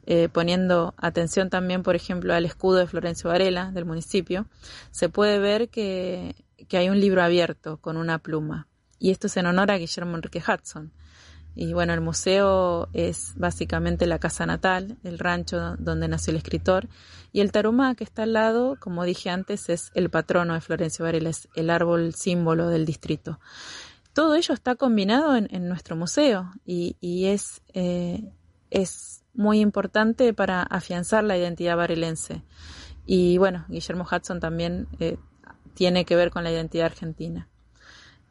eh, 0.05 0.29
poniendo 0.29 0.93
atención 0.99 1.49
también, 1.49 1.83
por 1.83 1.97
ejemplo, 1.97 2.35
al 2.35 2.45
escudo 2.45 2.77
de 2.77 2.87
Florencio 2.87 3.31
Varela 3.31 3.71
del 3.71 3.87
municipio. 3.87 4.45
Se 4.91 5.09
puede 5.09 5.39
ver 5.39 5.71
que 5.71 6.35
hay 6.73 6.91
un 6.91 7.01
libro 7.01 7.23
abierto 7.23 7.79
con 7.79 7.97
una 7.97 8.19
pluma 8.19 8.69
y 8.99 9.11
esto 9.11 9.29
es 9.29 9.39
en 9.39 9.47
honor 9.47 9.71
a 9.71 9.79
Guillermo 9.79 10.17
Enrique 10.17 10.43
Hudson. 10.47 10.93
Y 11.55 11.73
bueno, 11.73 11.95
el 11.95 12.01
museo 12.01 12.89
es 12.93 13.33
básicamente 13.37 14.07
la 14.07 14.19
casa 14.19 14.45
natal, 14.47 14.99
el 15.03 15.19
rancho 15.19 15.77
donde 15.79 16.09
nació 16.09 16.33
el 16.33 16.37
escritor, 16.37 16.89
y 17.33 17.41
el 17.41 17.53
tarumá 17.53 17.95
que 17.95 18.05
está 18.05 18.25
al 18.25 18.33
lado, 18.33 18.77
como 18.81 19.05
dije 19.05 19.31
antes, 19.31 19.69
es 19.69 19.91
el 19.95 20.11
patrono 20.11 20.55
de 20.55 20.61
Florencio 20.61 21.05
Varela, 21.05 21.31
es 21.31 21.49
el 21.55 21.71
árbol 21.71 22.15
símbolo 22.15 22.69
del 22.69 22.85
distrito. 22.85 23.39
Todo 24.13 24.35
ello 24.35 24.55
está 24.55 24.75
combinado 24.75 25.37
en, 25.37 25.69
nuestro 25.69 25.95
museo 25.97 26.51
y, 26.65 26.97
es, 27.27 27.63
eh, 27.75 28.33
es 28.71 29.23
muy 29.35 29.61
importante 29.61 30.35
para 30.35 30.63
afianzar 30.63 31.23
la 31.25 31.39
identidad 31.39 31.77
varelense. 31.77 32.43
Y 33.07 33.39
bueno, 33.39 33.65
Guillermo 33.69 34.05
Hudson 34.11 34.41
también 34.41 34.89
eh, 34.99 35.17
tiene 35.75 36.05
que 36.05 36.17
ver 36.17 36.31
con 36.31 36.45
la 36.45 36.51
identidad 36.51 36.87
argentina. 36.87 37.49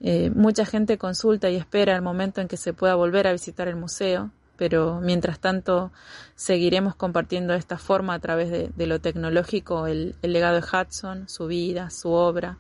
Eh, 0.01 0.31
mucha 0.33 0.65
gente 0.65 0.97
consulta 0.97 1.49
y 1.49 1.55
espera 1.55 1.95
el 1.95 2.01
momento 2.01 2.39
en 2.41 2.47
que 2.47 2.57
se 2.57 2.73
pueda 2.73 2.95
volver 2.95 3.27
a 3.27 3.31
visitar 3.31 3.67
el 3.67 3.75
museo, 3.75 4.31
pero 4.59 4.99
mientras 5.01 5.39
tanto 5.39 5.93
seguiremos 6.35 6.93
compartiendo 6.93 7.53
esta 7.53 7.77
forma 7.77 8.13
a 8.13 8.19
través 8.19 8.51
de, 8.51 8.87
lo 8.87 8.99
tecnológico 8.99 9.87
el, 9.87 10.17
legado 10.21 10.59
de 10.59 10.67
Hudson, 10.67 11.29
su 11.29 11.47
vida, 11.47 11.89
su 11.89 12.11
obra, 12.11 12.57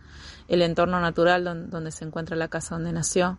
el 0.47 0.61
entorno 0.61 1.01
natural 1.01 1.43
donde, 1.69 1.91
se 1.91 2.05
encuentra 2.05 2.37
la 2.37 2.47
casa 2.47 2.75
donde 2.75 2.93
nació. 2.93 3.37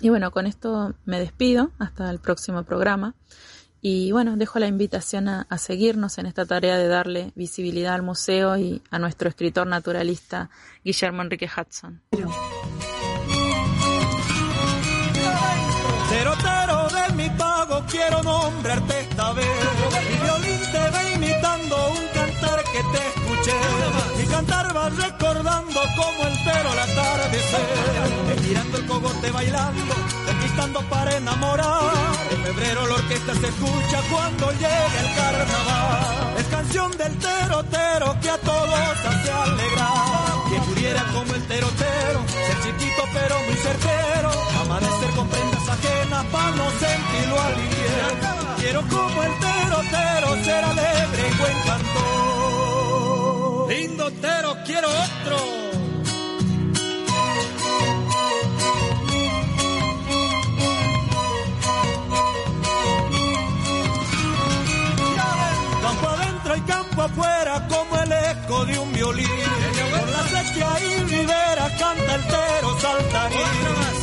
Y 0.00 0.08
bueno, 0.08 0.32
con 0.32 0.46
esto 0.46 0.94
me 1.04 1.20
despido 1.20 1.70
hasta 1.78 2.10
el 2.10 2.18
próximo 2.18 2.64
programa. 2.64 3.14
Y 3.80 4.10
bueno, 4.10 4.36
dejo 4.36 4.58
la 4.58 4.66
invitación 4.66 5.28
a, 5.28 5.46
seguirnos 5.58 6.18
en 6.18 6.26
esta 6.26 6.44
tarea 6.46 6.76
de 6.76 6.88
darle 6.88 7.30
visibilidad 7.36 7.94
al 7.94 8.02
museo 8.02 8.56
y 8.56 8.82
a 8.90 8.98
nuestro 8.98 9.28
escritor 9.28 9.68
naturalista 9.68 10.50
Guillermo 10.82 11.22
Enrique 11.22 11.48
Hudson. 11.48 12.02
Nombrarte. 18.64 19.08
Mi 20.08 20.16
violín 20.24 20.60
te 20.72 20.90
va 20.90 21.04
imitando 21.14 21.76
un 21.90 22.06
cantar 22.14 22.64
que 22.64 22.80
te 22.92 23.00
escuché. 23.08 23.58
Mi 24.18 24.26
cantar 24.26 24.76
va 24.76 24.88
recordando 24.88 25.80
como 25.96 26.28
entero 26.28 26.72
el 26.72 26.78
atardecer. 26.78 28.40
Mirando 28.42 28.78
el 28.78 28.86
cogote 28.86 29.30
bailando, 29.30 29.94
conquistando 30.26 30.80
para 30.88 31.16
enamorar. 31.16 31.92
En 32.30 32.42
febrero 32.42 32.86
la 32.86 32.94
orquesta 32.94 33.34
se 33.34 33.48
escucha 33.48 34.00
cuando 34.10 34.50
llega 34.52 35.00
el 35.04 35.14
carnaval. 35.14 36.34
Es 36.38 36.46
canción 36.46 36.90
del 36.96 37.18
terotero 37.18 38.16
que 38.20 38.30
a 38.30 38.38
todos 38.38 38.74
hace 38.74 39.30
alegrar. 39.30 40.48
Quien 40.48 40.62
pudiera 40.62 41.02
como 41.12 41.34
el 41.34 41.46
terotero, 41.46 42.18
ser 42.46 42.56
chiquito 42.62 43.02
pero 43.12 43.40
muy 43.46 43.56
certero. 43.56 44.30
Amanecer 44.62 45.10
con 45.16 45.28
prendas 45.28 45.68
ajenas 45.68 46.24
para 46.32 46.50
no 46.50 46.70
sentirlo 46.80 47.40
aliviar. 47.40 48.13
Quiero 48.64 48.80
como 48.88 49.22
el 49.22 49.32
terotero 49.40 50.42
ser 50.42 50.64
alegre 50.64 51.28
y 51.30 51.34
buen 51.36 51.58
cantor. 51.66 53.68
Lindo 53.68 54.10
tero, 54.22 54.56
quiero 54.64 54.88
otro. 54.88 55.36
Campo 65.82 66.08
adentro 66.08 66.56
y 66.56 66.60
campo 66.62 67.02
afuera 67.02 67.68
como 67.68 68.00
el 68.00 68.12
eco 68.12 68.64
de 68.64 68.78
un 68.78 68.90
violín. 68.94 69.28
Con 69.28 70.10
la 70.10 70.26
sequía 70.26 70.80
y 70.80 71.04
ribera 71.04 71.68
canta 71.78 72.14
el 72.14 72.22
tero 72.22 72.80
saltarín. 72.80 73.46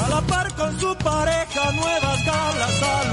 A 0.05 0.07
la 0.07 0.21
par 0.21 0.53
con 0.53 0.79
su 0.79 0.95
pareja 0.97 1.71
nuevas 1.71 2.23
galas 2.23 2.83
a 2.83 3.03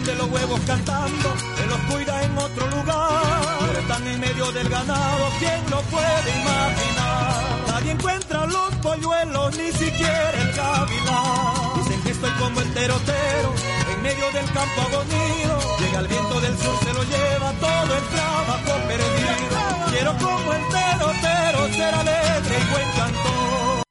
esconde 0.00 0.14
los 0.14 0.30
huevos 0.30 0.60
cantando, 0.66 1.34
él 1.62 1.68
los 1.68 1.78
cuida 1.92 2.24
en 2.24 2.38
otro 2.38 2.66
lugar. 2.68 3.76
Están 3.78 4.06
en 4.06 4.20
medio 4.20 4.52
del 4.52 4.68
ganado, 4.68 5.24
¿quién 5.38 5.70
lo 5.70 5.80
puede 5.82 6.30
imaginar? 6.40 7.66
Nadie 7.68 7.90
encuentra 7.92 8.46
los 8.46 8.74
polluelos, 8.76 9.56
ni 9.56 9.70
siquiera 9.72 10.32
el 10.42 10.52
gavilán. 10.52 11.84
Dicen 11.84 12.02
que 12.02 12.10
estoy 12.10 12.30
como 12.38 12.60
el 12.60 12.74
terotero, 12.74 13.54
en 13.94 14.02
medio 14.02 14.30
del 14.32 14.46
campo 14.52 14.80
agonido. 14.80 15.58
Llega 15.80 16.00
el 16.00 16.08
viento 16.08 16.40
del 16.40 16.58
sur, 16.58 16.78
se 16.84 16.92
lo 16.92 17.02
lleva 17.02 17.52
todo 17.60 17.96
el 17.96 18.04
trabajo 18.04 18.86
perdido. 18.88 19.90
Quiero 19.90 20.12
como 20.18 20.52
el 20.52 20.62
terotero 20.68 21.68
ser 21.74 21.94
alegre 21.94 22.56
y 22.58 22.72
buen 22.72 22.90
cantor. 22.96 23.82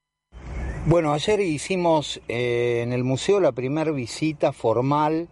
Bueno, 0.86 1.12
ayer 1.12 1.40
hicimos 1.40 2.20
eh, 2.28 2.80
en 2.82 2.92
el 2.92 3.04
museo 3.04 3.38
la 3.38 3.52
primera 3.52 3.92
visita 3.92 4.52
formal 4.52 5.28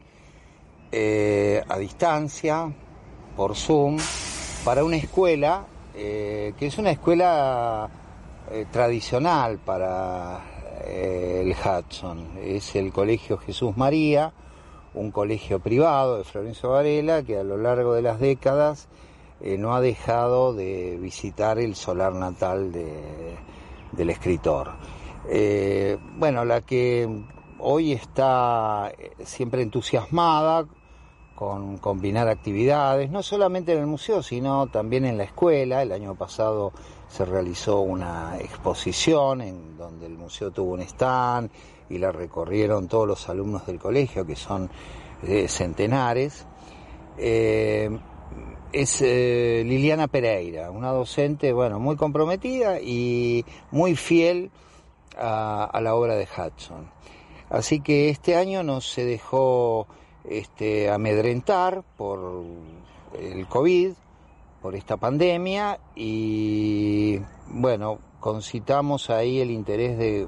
eh, 0.92 1.62
a 1.68 1.78
distancia, 1.78 2.72
por 3.36 3.54
Zoom, 3.54 3.98
para 4.64 4.84
una 4.84 4.96
escuela 4.96 5.66
eh, 5.94 6.54
que 6.58 6.66
es 6.66 6.78
una 6.78 6.90
escuela 6.90 7.88
eh, 8.50 8.66
tradicional 8.70 9.58
para 9.58 10.40
el 10.86 11.50
Hudson. 11.52 12.38
Es 12.42 12.74
el 12.76 12.92
Colegio 12.92 13.36
Jesús 13.38 13.76
María, 13.76 14.32
un 14.94 15.10
colegio 15.10 15.60
privado 15.60 16.18
de 16.18 16.24
Florencio 16.24 16.70
Varela 16.70 17.22
que 17.22 17.38
a 17.38 17.44
lo 17.44 17.56
largo 17.58 17.94
de 17.94 18.02
las 18.02 18.18
décadas 18.20 18.88
no 19.40 19.74
ha 19.74 19.80
dejado 19.80 20.52
de 20.54 20.96
visitar 21.00 21.58
el 21.58 21.76
solar 21.76 22.12
natal 22.14 22.72
de- 22.72 23.36
del 23.92 24.10
escritor. 24.10 24.72
Bueno, 26.16 26.44
la 26.44 26.62
que 26.62 27.08
hoy 27.60 27.92
está 27.92 28.90
siempre 29.22 29.62
entusiasmada 29.62 30.66
con 31.38 31.78
combinar 31.78 32.28
actividades, 32.28 33.12
no 33.12 33.22
solamente 33.22 33.72
en 33.72 33.78
el 33.78 33.86
museo, 33.86 34.24
sino 34.24 34.66
también 34.66 35.04
en 35.04 35.16
la 35.16 35.22
escuela. 35.22 35.82
El 35.82 35.92
año 35.92 36.16
pasado 36.16 36.72
se 37.06 37.24
realizó 37.24 37.78
una 37.78 38.36
exposición 38.40 39.42
en 39.42 39.76
donde 39.76 40.06
el 40.06 40.18
museo 40.18 40.50
tuvo 40.50 40.72
un 40.72 40.80
stand 40.80 41.48
y 41.90 41.98
la 41.98 42.10
recorrieron 42.10 42.88
todos 42.88 43.06
los 43.06 43.28
alumnos 43.28 43.64
del 43.66 43.78
colegio, 43.78 44.26
que 44.26 44.34
son 44.34 44.68
eh, 45.22 45.46
centenares. 45.46 46.44
Eh, 47.16 47.88
es 48.72 49.00
eh, 49.00 49.62
Liliana 49.64 50.08
Pereira, 50.08 50.72
una 50.72 50.90
docente, 50.90 51.52
bueno, 51.52 51.78
muy 51.78 51.94
comprometida 51.94 52.80
y 52.80 53.44
muy 53.70 53.94
fiel 53.94 54.50
a, 55.16 55.66
a 55.66 55.80
la 55.80 55.94
obra 55.94 56.16
de 56.16 56.24
Hudson. 56.24 56.90
Así 57.48 57.78
que 57.78 58.08
este 58.08 58.34
año 58.34 58.64
no 58.64 58.80
se 58.80 59.04
dejó 59.04 59.86
este, 60.28 60.90
amedrentar 60.90 61.82
por 61.96 62.44
el 63.20 63.46
COVID, 63.48 63.92
por 64.62 64.74
esta 64.74 64.96
pandemia 64.96 65.78
y 65.94 67.20
bueno, 67.48 67.98
concitamos 68.20 69.08
ahí 69.10 69.40
el 69.40 69.50
interés 69.50 69.96
de 69.98 70.26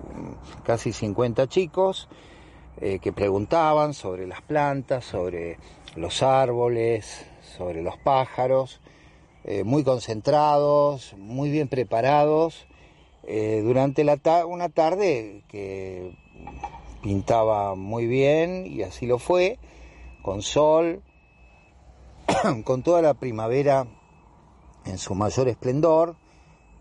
casi 0.64 0.92
50 0.92 1.48
chicos 1.48 2.09
eh, 2.80 2.98
que 3.01 3.12
preguntaban 3.12 3.92
sobre 3.92 4.26
las 4.26 4.40
plantas, 4.42 5.05
sobre 5.05 5.59
los 5.96 6.22
árboles, 6.22 7.26
sobre 7.57 7.82
los 7.82 7.96
pájaros, 7.98 8.80
eh, 9.44 9.64
muy 9.64 9.82
concentrados, 9.84 11.14
muy 11.18 11.51
bien 11.51 11.68
preparados, 11.68 12.66
eh, 13.24 13.61
durante 13.64 14.05
la 14.05 14.16
ta- 14.16 14.46
una 14.46 14.68
tarde 14.68 15.42
que 15.48 16.16
pintaba 17.03 17.74
muy 17.74 18.07
bien 18.07 18.66
y 18.66 18.82
así 18.82 19.07
lo 19.07 19.18
fue, 19.18 19.59
con 20.23 20.43
sol, 20.43 21.03
con 22.64 22.83
toda 22.83 23.03
la 23.03 23.14
primavera 23.14 23.87
en 24.85 24.99
su 24.99 25.14
mayor 25.14 25.49
esplendor 25.49 26.16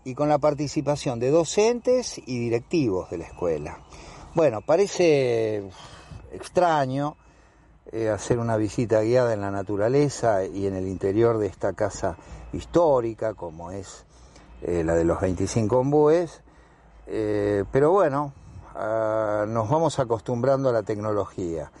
y 0.04 0.14
con 0.14 0.28
la 0.28 0.38
participación 0.38 1.20
de 1.20 1.30
docentes 1.30 2.18
y 2.18 2.38
directivos 2.38 3.10
de 3.10 3.18
la 3.18 3.26
escuela. 3.26 3.78
Bueno, 4.34 4.60
parece 4.62 5.68
extraño 6.32 7.16
eh, 7.92 8.08
hacer 8.08 8.38
una 8.38 8.56
visita 8.56 9.00
guiada 9.02 9.34
en 9.34 9.40
la 9.40 9.50
naturaleza 9.50 10.44
y 10.44 10.66
en 10.66 10.74
el 10.76 10.86
interior 10.86 11.38
de 11.38 11.48
esta 11.48 11.72
casa 11.72 12.16
histórica 12.52 13.34
como 13.34 13.72
es 13.72 14.04
eh, 14.62 14.84
la 14.84 14.94
de 14.94 15.04
los 15.04 15.20
25 15.20 15.78
ombúes, 15.78 16.42
eh, 17.06 17.64
pero 17.72 17.90
bueno, 17.90 18.32
ah, 18.74 19.44
nos 19.48 19.68
vamos 19.68 19.98
acostumbrando 19.98 20.68
a 20.68 20.72
la 20.72 20.82
tecnología. 20.82 21.72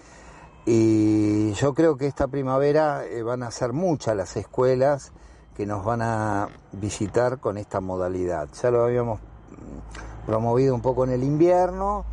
Y 0.66 1.52
yo 1.52 1.74
creo 1.74 1.96
que 1.96 2.06
esta 2.06 2.28
primavera 2.28 3.04
eh, 3.04 3.22
van 3.22 3.42
a 3.42 3.50
ser 3.50 3.72
muchas 3.72 4.16
las 4.16 4.36
escuelas 4.36 5.12
que 5.56 5.66
nos 5.66 5.84
van 5.84 6.02
a 6.02 6.48
visitar 6.72 7.38
con 7.38 7.58
esta 7.58 7.80
modalidad. 7.80 8.48
Ya 8.62 8.70
lo 8.70 8.84
habíamos 8.84 9.20
mm, 9.20 10.26
promovido 10.26 10.74
un 10.74 10.82
poco 10.82 11.04
en 11.04 11.10
el 11.10 11.24
invierno 11.24 12.04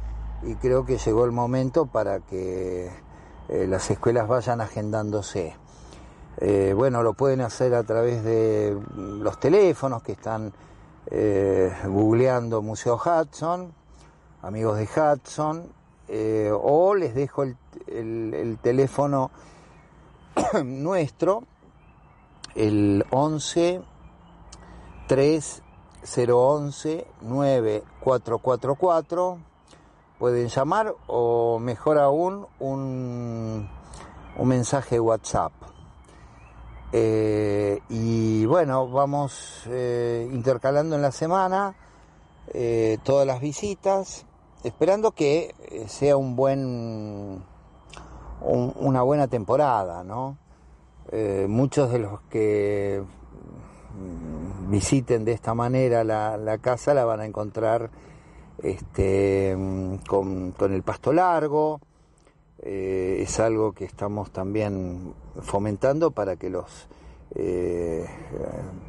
y 0.43 0.55
creo 0.55 0.85
que 0.85 0.97
llegó 0.97 1.25
el 1.25 1.31
momento 1.31 1.85
para 1.85 2.19
que 2.19 2.91
eh, 3.49 3.67
las 3.67 3.89
escuelas 3.89 4.27
vayan 4.27 4.61
agendándose. 4.61 5.55
Eh, 6.39 6.73
bueno, 6.75 7.01
lo 7.01 7.13
pueden 7.13 7.41
hacer 7.41 7.73
a 7.73 7.83
través 7.83 8.23
de 8.23 8.75
mm, 8.75 9.21
los 9.21 9.39
teléfonos 9.39 10.03
que 10.03 10.11
están 10.11 10.53
eh, 11.07 11.71
googleando 11.85 12.61
Museo 12.61 12.99
Hudson, 13.03 13.73
amigos 14.41 14.77
de 14.77 14.83
Hudson, 14.83 15.67
eh, 16.07 16.51
o 16.53 16.95
les 16.95 17.13
dejo 17.15 17.43
el, 17.43 17.57
el- 17.87 18.33
el 18.33 18.57
teléfono 18.59 19.31
nuestro, 20.63 21.43
el 22.55 23.05
11 23.11 23.81
3011 25.07 27.07
9444. 27.21 29.37
Pueden 30.19 30.47
llamar 30.47 30.95
o 31.07 31.59
mejor 31.59 31.97
aún 31.99 32.47
un, 32.59 33.69
un 34.37 34.47
mensaje 34.47 34.99
WhatsApp. 34.99 35.51
Eh, 36.93 37.81
y 37.89 38.45
bueno, 38.45 38.87
vamos 38.89 39.63
eh, 39.67 40.27
intercalando 40.31 40.95
en 40.95 41.01
la 41.03 41.11
semana 41.11 41.75
todas 43.03 43.27
las 43.27 43.41
visitas, 43.41 44.25
esperando 44.67 45.11
que 45.11 45.53
eh, 45.71 45.85
sea 45.87 46.17
un 46.17 46.35
buen, 46.35 47.43
un- 48.41 48.73
una 48.75 49.01
buena 49.01 49.27
temporada, 49.27 50.03
¿no? 50.03 50.37
Eh, 51.11 51.45
muchos 51.49 51.91
de 51.91 51.99
los 51.99 52.21
que 52.29 53.01
mm, 53.97 54.69
visiten 54.69 55.23
de 55.25 55.31
esta 55.31 55.53
manera 55.53 56.03
la, 56.03 56.37
la 56.37 56.57
casa 56.57 56.93
la 56.93 57.05
van 57.05 57.21
a 57.21 57.25
encontrar 57.25 57.89
este, 58.61 59.55
mm, 59.57 59.95
con, 60.07 60.51
con 60.51 60.73
el 60.73 60.83
pasto 60.83 61.13
largo, 61.13 61.79
eh, 62.59 63.19
es 63.21 63.39
algo 63.39 63.71
que 63.73 63.85
estamos 63.85 64.31
también 64.31 65.13
fomentando 65.41 66.11
para 66.11 66.35
que 66.35 66.49
los 66.49 66.87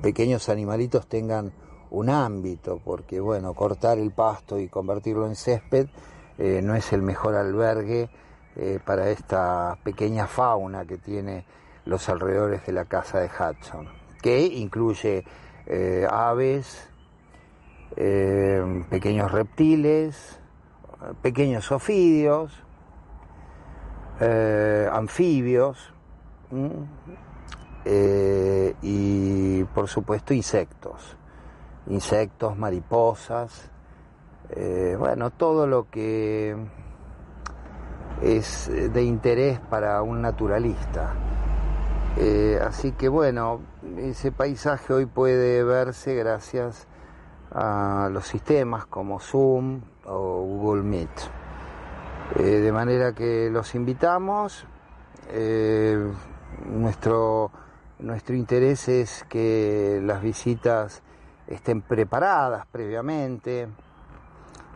pequeños 0.01 0.49
animalitos 0.49 1.07
tengan 1.07 1.53
un 1.91 2.11
ámbito, 2.11 2.81
porque 2.85 3.21
bueno, 3.21 3.55
cortar 3.55 3.99
el 3.99 4.11
pasto 4.11 4.59
y 4.59 4.69
convertirlo 4.69 5.27
en 5.27 5.37
césped 5.37 5.89
eh, 6.39 6.61
no 6.63 6.77
es 6.77 6.93
el 6.93 7.03
mejor 7.03 7.35
albergue 7.35 8.09
eh, 8.55 8.79
para 8.85 9.11
esta 9.11 9.77
pequeña 9.83 10.29
fauna 10.29 10.85
que 10.85 10.97
tiene 10.97 11.45
los 11.85 12.09
alrededores 12.09 12.65
de 12.65 12.73
la 12.73 12.85
casa 12.85 13.19
de 13.19 13.27
Hudson, 13.29 13.89
que 14.23 14.41
incluye 14.41 15.25
eh, 15.67 16.07
aves, 16.09 16.85
pequeños 18.91 19.33
reptiles, 19.33 20.39
pequeños 21.21 21.73
ofidios, 21.73 22.53
anfibios 24.93 25.93
y 28.83 29.65
por 29.65 29.89
supuesto 29.89 30.33
insectos, 30.33 31.18
insectos, 31.89 32.57
mariposas, 32.57 33.71
bueno, 34.99 35.31
todo 35.31 35.67
lo 35.67 35.91
que 35.91 36.57
es 38.23 38.71
de 38.71 39.03
interés 39.03 39.61
para 39.61 40.01
un 40.03 40.23
naturalista. 40.23 41.15
así 42.63 42.93
que 42.93 43.09
bueno, 43.09 43.61
ese 43.99 44.33
paisaje 44.33 44.93
hoy 44.95 45.07
puede 45.07 45.63
verse 45.65 46.15
gracias 46.15 46.89
a 47.53 48.09
los 48.13 48.27
sistemas 48.27 48.87
como 48.87 49.21
Zoom 49.21 49.81
o 50.05 50.43
Google 50.43 50.83
Meet. 50.83 51.11
Eh, 52.37 52.43
de 52.43 52.73
manera 52.73 53.15
que 53.15 53.49
los 53.51 53.75
invitamos. 53.75 54.67
Eh, 55.31 55.99
nuestro, 56.67 57.51
nuestro 57.99 58.35
interés 58.35 58.89
es 58.89 59.25
que 59.29 60.01
las 60.03 60.23
visitas 60.23 61.03
estén 61.49 61.83
preparadas 61.83 62.67
previamente. 62.67 63.69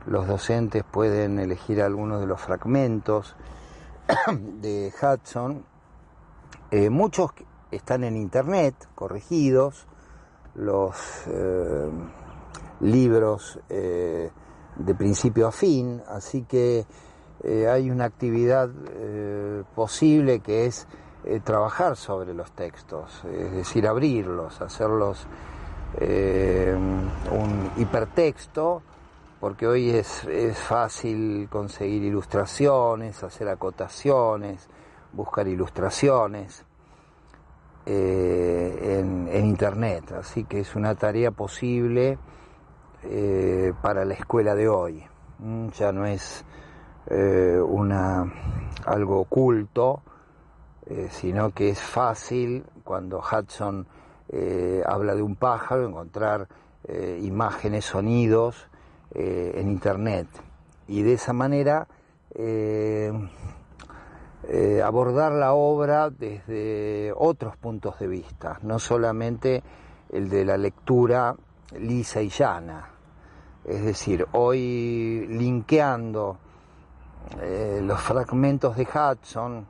Los 0.06 0.26
docentes 0.26 0.82
pueden 0.82 1.38
elegir 1.38 1.80
algunos 1.80 2.20
de 2.20 2.26
los 2.26 2.40
fragmentos 2.40 3.36
de 4.60 4.92
Hudson. 5.00 5.64
Eh, 6.70 6.90
muchos 6.90 7.30
están 7.70 8.02
en 8.02 8.16
internet, 8.16 8.74
corregidos. 8.94 9.86
Los 10.54 11.26
libros 12.82 13.60
eh, 13.68 14.30
de 14.76 14.94
principio 14.94 15.48
a 15.48 15.52
fin, 15.52 16.02
así 16.08 16.42
que 16.42 16.84
eh, 17.42 17.68
hay 17.68 17.90
una 17.90 18.04
actividad 18.04 18.70
eh, 18.90 19.62
posible 19.74 20.40
que 20.40 20.66
es 20.66 20.86
trabajar 21.44 21.96
sobre 21.96 22.34
los 22.34 22.50
textos, 22.50 23.22
es 23.32 23.52
decir, 23.52 23.86
abrirlos, 23.86 24.60
hacerlos 24.60 25.28
un 26.00 27.70
hipertexto, 27.76 28.82
porque 29.40 29.66
hoy 29.66 29.90
es, 29.90 30.24
es 30.24 30.58
fácil 30.58 31.48
conseguir 31.50 32.02
ilustraciones, 32.04 33.22
hacer 33.22 33.48
acotaciones, 33.48 34.68
buscar 35.12 35.46
ilustraciones. 35.48 36.64
en, 37.84 39.28
en, 39.28 39.44
internet, 39.44 40.12
así 40.12 40.44
que 40.44 40.60
es 40.60 40.76
una 40.76 40.94
tarea 40.94 41.32
posible 41.32 42.16
eh, 43.04 43.72
para 43.82 44.04
la 44.04 44.14
escuela 44.14 44.54
de 44.54 44.68
hoy. 44.68 45.04
Mm, 45.40 45.70
ya 45.70 45.90
no 45.90 46.06
es 46.06 46.44
eh, 47.06 47.58
una, 47.60 48.32
algo 48.86 49.20
oculto, 49.20 50.02
eh, 50.86 51.08
sino 51.10 51.50
que 51.50 51.70
es 51.70 51.80
fácil 51.80 52.64
cuando 52.84 53.18
Hudson 53.18 53.86
habla 54.86 55.14
de 55.14 55.22
un 55.22 55.36
pájaro 55.36 55.86
encontrar 55.86 56.48
imágenes, 57.20 57.84
sonidos 57.84 58.66
en 59.14 59.68
Internet. 59.68 60.26
Y 60.88 61.02
de 61.02 61.12
esa 61.14 61.32
manera 61.32 61.86
abordar 64.84 65.32
la 65.32 65.52
obra 65.52 66.10
desde 66.10 67.12
otros 67.16 67.56
puntos 67.56 67.98
de 67.98 68.08
vista, 68.08 68.58
no 68.62 68.78
solamente 68.78 69.62
el 70.10 70.28
de 70.28 70.44
la 70.44 70.56
lectura 70.56 71.34
lisa 71.78 72.20
y 72.20 72.28
llana. 72.28 72.88
Es 73.64 73.84
decir, 73.84 74.26
hoy 74.32 75.26
linkeando 75.28 76.36
eh, 77.40 77.80
los 77.82 78.00
fragmentos 78.00 78.76
de 78.76 78.82
Hudson 78.86 79.66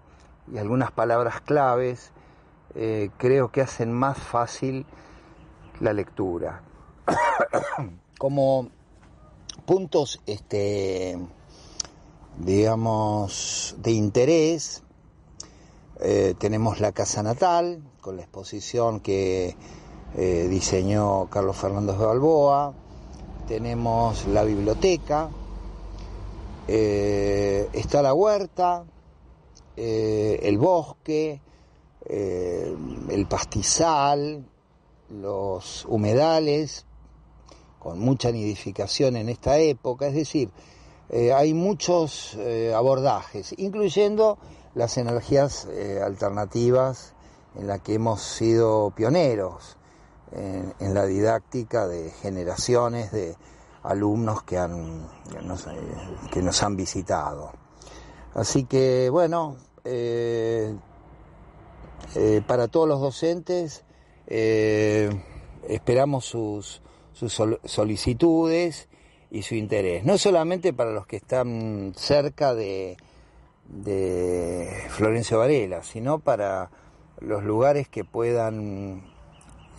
y 0.53 0.59
algunas 0.59 0.91
palabras 0.91 1.41
claves, 1.43 2.13
eh, 2.75 3.11
creo 3.17 3.51
que 3.51 3.61
hacen 3.61 3.93
más 3.93 4.19
fácil 4.19 4.87
la 5.81 5.93
lectura. 5.93 6.63
Como 8.19 8.69
puntos, 9.67 10.21
este, 10.27 11.19
digamos, 12.39 13.77
de 13.79 13.93
interés, 13.93 14.83
eh, 16.01 16.35
tenemos 16.39 16.81
la 16.81 16.93
casa 16.93 17.23
natal, 17.23 17.83
con 18.01 18.17
la 18.17 18.23
exposición 18.23 19.01
que 19.01 19.57
diseñó 20.15 21.31
Carlos 21.31 21.57
Fernández 21.57 21.97
de 21.97 22.05
Balboa, 22.05 22.75
tenemos 23.47 24.27
la 24.29 24.45
biblioteca, 24.45 25.31
eh, 26.69 27.69
está 27.73 28.03
la 28.03 28.15
huerta, 28.15 28.85
eh, 29.77 30.41
el 30.43 30.59
bosque, 30.59 31.41
eh, 32.07 32.77
el 33.09 33.27
pastizal, 33.27 34.45
los 35.11 35.85
humedales, 35.87 36.87
con 37.79 37.99
mucha 37.99 38.31
nidificación 38.31 39.17
en 39.17 39.29
esta 39.29 39.59
época, 39.59 40.07
es 40.07 40.15
decir, 40.15 40.51
hay 41.35 41.53
muchos 41.53 42.39
abordajes, 42.75 43.55
incluyendo 43.59 44.39
las 44.75 44.97
energías 44.97 45.69
alternativas 46.03 47.13
en 47.57 47.67
las 47.67 47.81
que 47.81 47.95
hemos 47.95 48.23
sido 48.23 48.93
pioneros 48.93 49.77
en, 50.33 50.95
la 50.95 51.05
didáctica 51.07 51.87
de 51.87 52.11
generaciones 52.11 53.13
de 53.13 53.37
alumnos 53.83 54.43
que, 54.43 54.59
han, 54.59 55.07
que, 56.31 56.43
nos, 56.43 56.63
han 56.63 56.77
visitado. 56.77 57.53
Así 58.35 58.65
que 58.65 59.11
bueno, 59.11 59.57
eh, 59.85 60.75
eh, 62.15 62.43
para 62.47 62.69
todos 62.69 62.89
los 62.89 63.01
docentes 63.01 63.85
eh, 64.27 65.11
esperamos 65.69 66.25
sus, 66.25 66.83
sus 67.13 67.41
solicitudes 67.65 68.89
y 69.31 69.43
su 69.43 69.55
interés, 69.55 70.05
no 70.05 70.19
solamente 70.19 70.73
para 70.73 70.93
los 70.93 71.07
que 71.07 71.17
están 71.17 71.93
cerca 71.97 72.55
de, 72.55 72.97
de 73.69 74.69
Florencio 74.91 75.39
Varela, 75.39 75.83
sino 75.83 76.19
para 76.19 76.71
los 77.21 77.43
lugares 77.43 77.89
que 77.89 78.05
puedan 78.05 79.05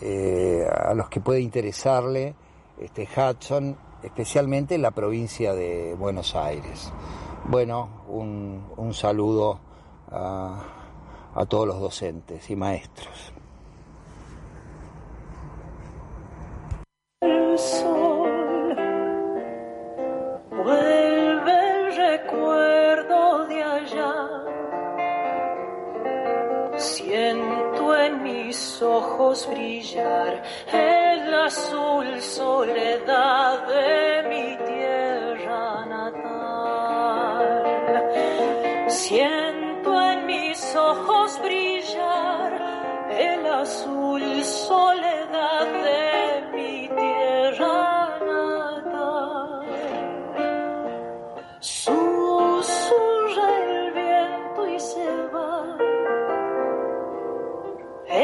eh, 0.00 0.66
a 0.68 0.92
los 0.94 1.08
que 1.08 1.20
puede 1.20 1.40
interesarle 1.40 2.34
este 2.80 3.08
Hudson, 3.16 3.76
especialmente 4.02 4.74
en 4.74 4.82
la 4.82 4.90
provincia 4.90 5.54
de 5.54 5.94
Buenos 5.94 6.34
Aires. 6.34 6.92
Bueno, 7.46 8.02
un, 8.08 8.64
un 8.76 8.92
saludo 8.92 9.60
a, 10.10 10.83
a 11.34 11.44
todos 11.46 11.66
los 11.66 11.80
docentes 11.80 12.48
y 12.50 12.56
maestros. 12.56 13.32
El 17.20 17.58
sol 17.58 18.76
vuelve 20.50 21.70
el 21.70 21.96
recuerdo 21.96 23.46
de 23.46 23.62
allá. 23.62 24.14
Siento 26.76 27.96
en 27.96 28.22
mis 28.22 28.82
ojos 28.82 29.48
brillar 29.50 30.42
el 30.72 31.34
azul 31.34 32.20
soledad 32.20 33.66
de 33.66 34.28
mi 34.28 34.56
tierra 34.64 35.86
natal. 35.86 36.14
Azul 43.64 44.24
soledad 44.44 45.66
de 45.86 46.04
mi 46.54 46.74
tierra 47.00 47.80
natal. 48.30 49.66
Susurra 51.60 53.46
el 53.62 53.74
viento 54.00 54.60
y 54.68 54.70
se 54.90 55.08
va 55.34 55.58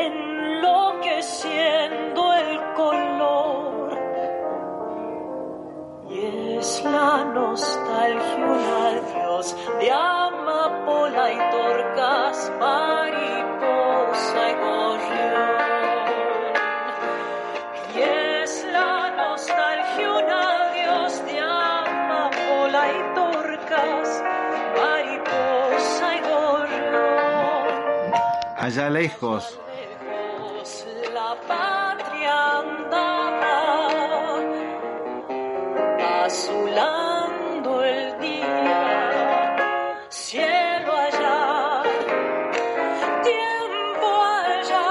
enloqueciendo 0.05 2.21
el 2.45 2.53
color. 2.81 3.89
Y 6.11 6.13
es 6.59 6.71
la 6.85 7.13
nostalgia 7.25 8.45
un 8.55 8.65
adiós 8.89 9.47
de 9.81 9.89
amapola 9.91 11.25
Allá 28.71 28.89
lejos 28.89 29.59
la 31.13 31.35
patria 31.49 32.59
andaba 32.61 33.59
nublando 36.49 37.83
el 37.83 38.21
día, 38.21 39.57
cielo 40.09 40.93
allá, 41.07 41.83
tiempo 43.25 44.09
allá, 44.47 44.89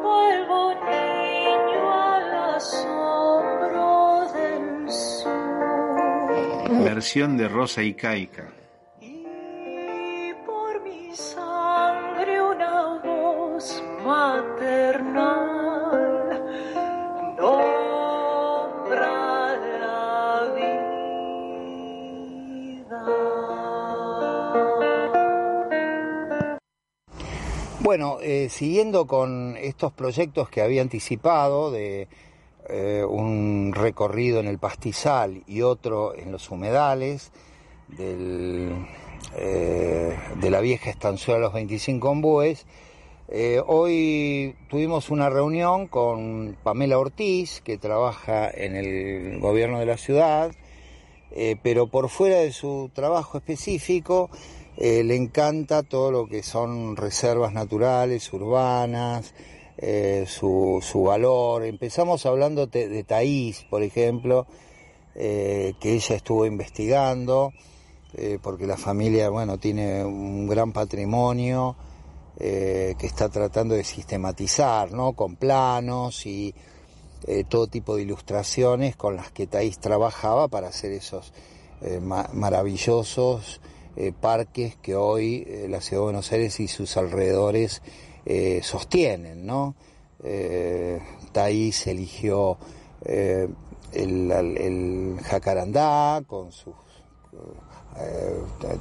vuelvo 0.00 0.74
niño 0.92 1.82
al 1.92 2.54
asombro 2.54 4.30
del 4.32 4.88
sur. 4.88 6.84
Versión 6.84 7.36
de 7.36 7.48
Rosa 7.48 7.82
y 7.82 7.94
Caica. 7.94 8.63
Eh, 28.26 28.48
siguiendo 28.48 29.06
con 29.06 29.54
estos 29.58 29.92
proyectos 29.92 30.48
que 30.48 30.62
había 30.62 30.80
anticipado 30.80 31.70
de 31.70 32.08
eh, 32.70 33.04
un 33.06 33.74
recorrido 33.74 34.40
en 34.40 34.46
el 34.46 34.58
pastizal 34.58 35.42
y 35.46 35.60
otro 35.60 36.14
en 36.14 36.32
los 36.32 36.50
humedales 36.50 37.32
eh, 37.98 38.72
de 39.36 40.50
la 40.50 40.60
vieja 40.60 40.88
estancia 40.88 41.34
de 41.34 41.40
los 41.40 41.52
25 41.52 42.08
ombúes, 42.08 42.64
hoy 43.66 44.56
tuvimos 44.70 45.10
una 45.10 45.28
reunión 45.28 45.86
con 45.86 46.56
Pamela 46.62 46.98
Ortiz, 46.98 47.60
que 47.60 47.76
trabaja 47.76 48.50
en 48.50 48.74
el 48.74 49.38
gobierno 49.38 49.80
de 49.80 49.86
la 49.86 49.98
ciudad, 49.98 50.50
pero 51.62 51.88
por 51.88 52.08
fuera 52.08 52.36
de 52.36 52.52
su 52.52 52.90
trabajo 52.94 53.36
específico, 53.36 54.30
eh, 54.76 55.04
le 55.04 55.14
encanta 55.16 55.82
todo 55.82 56.10
lo 56.10 56.26
que 56.26 56.42
son 56.42 56.96
reservas 56.96 57.52
naturales, 57.52 58.32
urbanas, 58.32 59.34
eh, 59.78 60.24
su, 60.28 60.80
valor. 61.04 61.64
Empezamos 61.64 62.26
hablando 62.26 62.68
te- 62.68 62.88
de 62.88 63.04
Taís, 63.04 63.64
por 63.70 63.82
ejemplo, 63.82 64.46
eh, 65.14 65.74
que 65.80 65.92
ella 65.94 66.16
estuvo 66.16 66.46
investigando, 66.46 67.52
porque 68.42 68.64
la 68.68 68.76
familia, 68.76 69.28
bueno, 69.28 69.58
tiene 69.58 70.04
un 70.04 70.46
gran 70.46 70.72
patrimonio 70.72 71.74
que 72.38 72.94
está 73.00 73.28
tratando 73.28 73.74
de 73.74 73.82
sistematizar, 73.82 74.92
¿no? 74.92 75.14
Con 75.14 75.34
planos 75.34 76.24
y 76.24 76.54
todo 77.48 77.66
tipo 77.66 77.96
de 77.96 78.02
ilustraciones 78.02 78.94
con 78.94 79.16
las 79.16 79.32
que 79.32 79.48
Taís 79.48 79.80
trabajaba 79.80 80.46
para 80.46 80.68
hacer 80.68 80.92
esos 80.92 81.32
ma- 82.02 82.28
maravillosos 82.32 83.60
eh, 83.96 84.12
parques 84.12 84.76
que 84.76 84.96
hoy 84.96 85.44
eh, 85.46 85.66
la 85.68 85.80
ciudad 85.80 86.00
de 86.00 86.04
Buenos 86.04 86.32
Aires 86.32 86.58
y 86.58 86.66
sus 86.66 86.96
alrededores 86.96 87.80
eh, 88.26 88.60
sostienen, 88.62 89.46
¿no? 89.46 89.76
Taís 91.32 91.86
eligió 91.86 92.56
el, 93.92 95.18
jacarandá 95.22 96.22
con 96.26 96.50
sus 96.50 96.74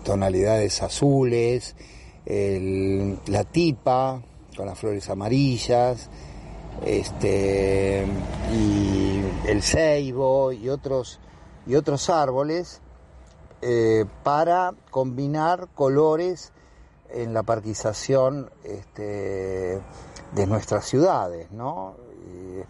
tonalidades 0.06 0.82
azules, 0.82 1.76
la 2.26 3.44
tipa 3.44 4.22
con 4.56 4.68
las 4.68 4.80
flores 4.80 5.10
amarillas, 5.10 6.10
este, 6.86 8.06
y 8.54 9.22
el 9.50 9.62
ceibo 9.62 10.54
y 10.54 10.70
otros, 10.70 11.20
y 11.68 11.76
otros 11.76 12.10
árboles 12.10 12.82
eh, 13.66 14.06
para 14.24 14.74
combinar 14.92 15.70
colores 15.74 16.52
en 17.10 17.34
la 17.34 17.44
parquización 17.44 18.50
este, 18.64 19.80
de 20.34 20.48
nuestras 20.48 20.86
ciudades, 20.86 21.50
¿no? 21.52 21.96
Eh, 22.28 22.66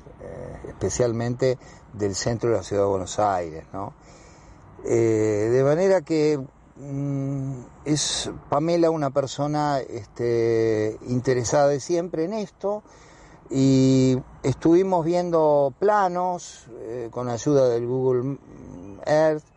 especialmente 0.68 1.58
del 1.94 2.14
centro 2.14 2.52
de 2.52 2.58
la 2.58 2.64
ciudad 2.64 2.84
de 2.84 2.90
Buenos 2.90 3.18
Aires, 3.20 3.66
¿no? 3.74 3.94
Eh, 4.86 5.50
de 5.52 5.64
manera 5.64 6.02
que 6.02 6.40
mm, 6.78 7.54
es 7.86 8.30
Pamela 8.50 8.90
una 8.90 9.10
persona 9.10 9.80
este, 9.80 10.98
interesada 11.08 11.70
de 11.70 11.80
siempre 11.80 12.26
en 12.26 12.34
esto 12.34 12.84
y 13.50 14.22
estuvimos 14.44 15.06
viendo 15.06 15.74
planos 15.80 16.68
eh, 16.80 17.10
con 17.12 17.30
ayuda 17.30 17.70
del 17.70 17.88
Google 17.88 18.38
Earth 19.06 19.53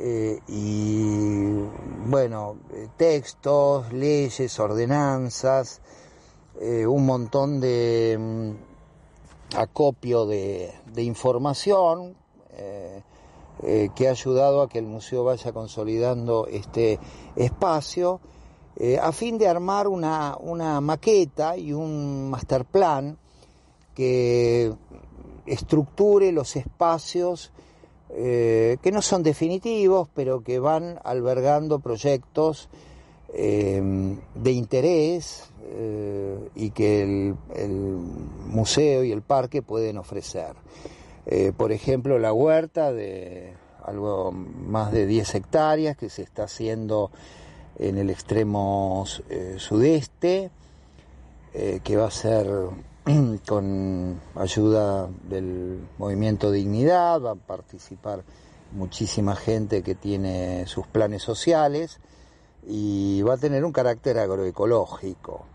eh, 0.00 0.38
y 0.46 1.58
bueno, 2.06 2.58
eh, 2.72 2.86
textos, 2.96 3.92
leyes, 3.92 4.60
ordenanzas, 4.60 5.80
eh, 6.60 6.86
un 6.86 7.04
montón 7.04 7.58
de 7.58 8.16
mm, 8.16 9.56
acopio 9.56 10.24
de, 10.24 10.72
información 10.98 12.16
que 13.60 14.06
ha 14.06 14.10
ayudado 14.10 14.62
a 14.62 14.68
que 14.68 14.78
el 14.78 14.86
museo 14.86 15.24
vaya 15.24 15.52
consolidando 15.52 16.46
este 16.48 16.98
espacio 17.34 18.20
a 19.00 19.12
fin 19.12 19.38
de 19.38 19.48
armar 19.48 19.86
una, 19.88 20.36
una 20.38 20.80
maqueta 20.80 21.56
y 21.56 21.72
un 21.72 22.30
master 22.30 22.64
plan 22.64 23.16
que 23.94 24.72
estructure 25.46 26.30
los 26.32 26.56
espacios 26.56 27.52
eh, 28.10 28.78
que 28.82 28.90
no 28.90 29.02
son 29.02 29.22
definitivos, 29.22 30.08
pero 30.14 30.42
que 30.42 30.58
van 30.58 30.98
albergando 31.04 31.78
proyectos 31.80 32.68
eh, 33.34 33.82
de 34.34 34.52
interés 34.52 35.50
eh, 35.62 36.38
y 36.54 36.70
que 36.70 37.02
el, 37.02 37.36
museo 38.46 39.04
y 39.04 39.12
el 39.12 39.20
parque 39.20 39.62
pueden 39.62 39.98
ofrecer. 39.98 40.54
Por 41.58 41.72
ejemplo, 41.72 42.18
la 42.18 42.32
huerta 42.32 42.90
de 42.90 43.52
algo 43.84 44.32
más 44.32 44.92
de 44.92 45.04
10 45.04 45.34
hectáreas 45.34 45.94
que 45.94 46.08
se 46.08 46.22
está 46.22 46.44
haciendo 46.44 47.10
en 47.78 47.98
el 47.98 48.08
extremo 48.08 49.04
sudeste, 49.58 50.50
que 51.52 51.96
va 51.98 52.06
a 52.06 52.10
ser 52.10 52.48
con 53.46 54.20
ayuda 54.34 55.08
del 55.28 55.80
movimiento 55.98 56.50
Dignidad, 56.50 57.22
va 57.22 57.32
a 57.32 57.36
participar 57.36 58.22
muchísima 58.72 59.34
gente 59.34 59.82
que 59.82 59.94
tiene 59.94 60.66
sus 60.66 60.86
planes 60.86 61.22
sociales 61.22 62.00
y 62.66 63.22
va 63.22 63.34
a 63.34 63.36
tener 63.38 63.64
un 63.64 63.72
carácter 63.72 64.18
agroecológico. 64.18 65.46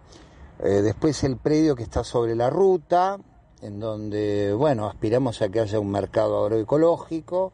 Eh, 0.60 0.82
después 0.82 1.24
el 1.24 1.38
predio 1.38 1.76
que 1.76 1.84
está 1.84 2.04
sobre 2.04 2.36
la 2.36 2.50
ruta, 2.50 3.20
en 3.62 3.80
donde, 3.80 4.54
bueno, 4.54 4.88
aspiramos 4.88 5.42
a 5.42 5.50
que 5.50 5.60
haya 5.60 5.80
un 5.80 5.92
mercado 5.92 6.44
agroecológico, 6.44 7.52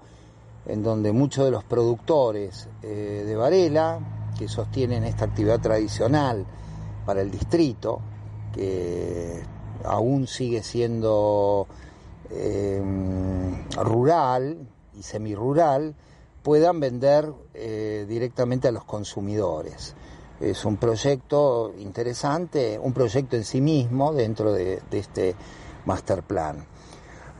en 0.66 0.84
donde 0.84 1.12
muchos 1.12 1.45
de 1.45 1.52
los 1.52 1.64
productores 1.64 2.70
eh, 2.84 3.24
de 3.26 3.36
Varela, 3.36 4.00
que 4.38 4.47
sostienen 4.47 5.04
esta 5.04 5.26
actividad 5.26 5.60
tradicional 5.60 6.45
para 7.06 7.22
el 7.22 7.32
distrito, 7.32 8.00
que 8.54 9.43
aún 9.84 10.27
sigue 10.27 10.63
siendo 10.63 11.67
eh, 12.32 12.82
rural 13.82 14.67
y 14.93 15.03
semirural, 15.03 15.95
puedan 16.43 16.80
vender 16.80 17.34
eh, 17.53 18.05
directamente 18.07 18.67
a 18.67 18.71
los 18.71 18.84
consumidores. 18.84 19.95
Es 20.39 20.63
un 20.63 20.77
proyecto 20.77 21.73
interesante, 21.80 22.80
un 22.82 22.93
proyecto 22.93 23.36
en 23.36 23.43
sí 23.43 23.61
mismo 23.61 24.13
dentro 24.13 24.53
de, 24.53 24.82
este 24.91 25.36
master 25.86 26.23
plan. 26.23 26.65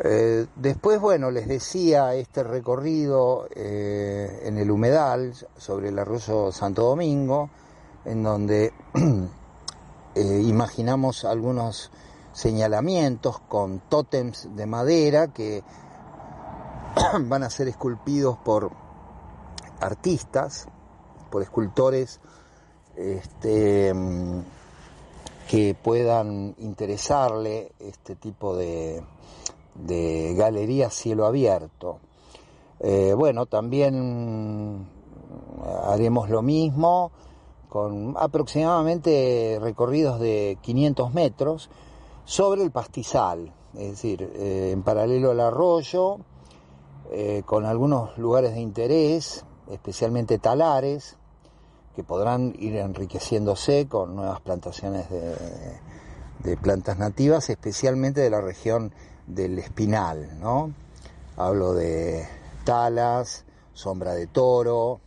Eh, 0.04 0.48
después, 0.56 1.00
bueno, 1.00 1.32
les 1.32 1.48
decía 1.48 2.16
este 2.16 2.44
recorrido 2.44 3.48
en 3.56 4.58
el 4.58 4.72
humedal 4.72 5.34
sobre 5.58 5.90
el 5.90 6.00
arroyo 6.00 6.52
Santo 6.52 6.84
Domingo, 6.84 7.50
en 8.06 8.24
donde 8.24 8.74
imaginamos 10.16 11.26
algunos 11.26 11.92
señalamientos 12.40 13.38
con 13.50 13.82
tótems 13.90 14.48
de 14.56 14.66
madera 14.66 15.28
que 15.28 15.62
van 17.24 17.44
a 17.44 17.50
ser 17.50 17.68
esculpidos 17.68 18.38
por 18.38 18.72
artistas, 19.82 20.70
por 21.30 21.42
escultores 21.42 22.22
este, 22.96 23.94
que 25.50 25.76
puedan 25.76 26.56
interesarle 26.60 27.74
este 27.78 28.16
tipo 28.16 28.56
de, 28.56 29.04
de 29.76 30.34
galería 30.38 30.90
cielo 30.90 31.26
abierto. 31.26 32.00
Eh, 32.80 33.16
bueno, 33.18 33.48
también 33.48 34.88
haremos 35.84 36.30
lo 36.30 36.42
mismo 36.42 37.12
con 37.68 38.16
aproximadamente 38.18 39.60
recorridos 39.62 40.22
de 40.22 40.58
500 40.62 41.14
metros 41.14 41.70
sobre 42.30 42.62
el 42.62 42.70
pastizal, 42.70 43.52
es 43.74 43.90
decir, 43.90 44.22
eh, 44.22 44.70
en 44.72 44.84
paralelo 44.84 45.32
al 45.32 45.40
arroyo, 45.40 46.20
eh, 47.12 47.42
con 47.44 47.66
algunos 47.66 48.20
lugares 48.20 48.54
de 48.54 48.60
interés, 48.60 49.44
especialmente 49.68 50.38
talares, 50.38 51.18
que 51.96 52.04
podrán 52.04 52.54
ir 52.60 52.76
enriqueciéndose 52.76 53.88
con 53.88 54.16
nuevas 54.16 54.42
plantaciones 54.42 55.08
de, 55.10 56.56
plantas 56.58 57.00
nativas, 57.00 57.50
especialmente 57.50 58.22
de 58.22 58.30
la 58.30 58.42
región 58.42 58.94
del 59.26 59.58
Espinal, 59.58 60.40
¿no? 60.40 60.72
Hablo 61.36 61.74
de 61.74 62.28
talas, 62.64 63.44
sombra 63.74 64.14
de 64.14 64.28
toro, 64.28 65.02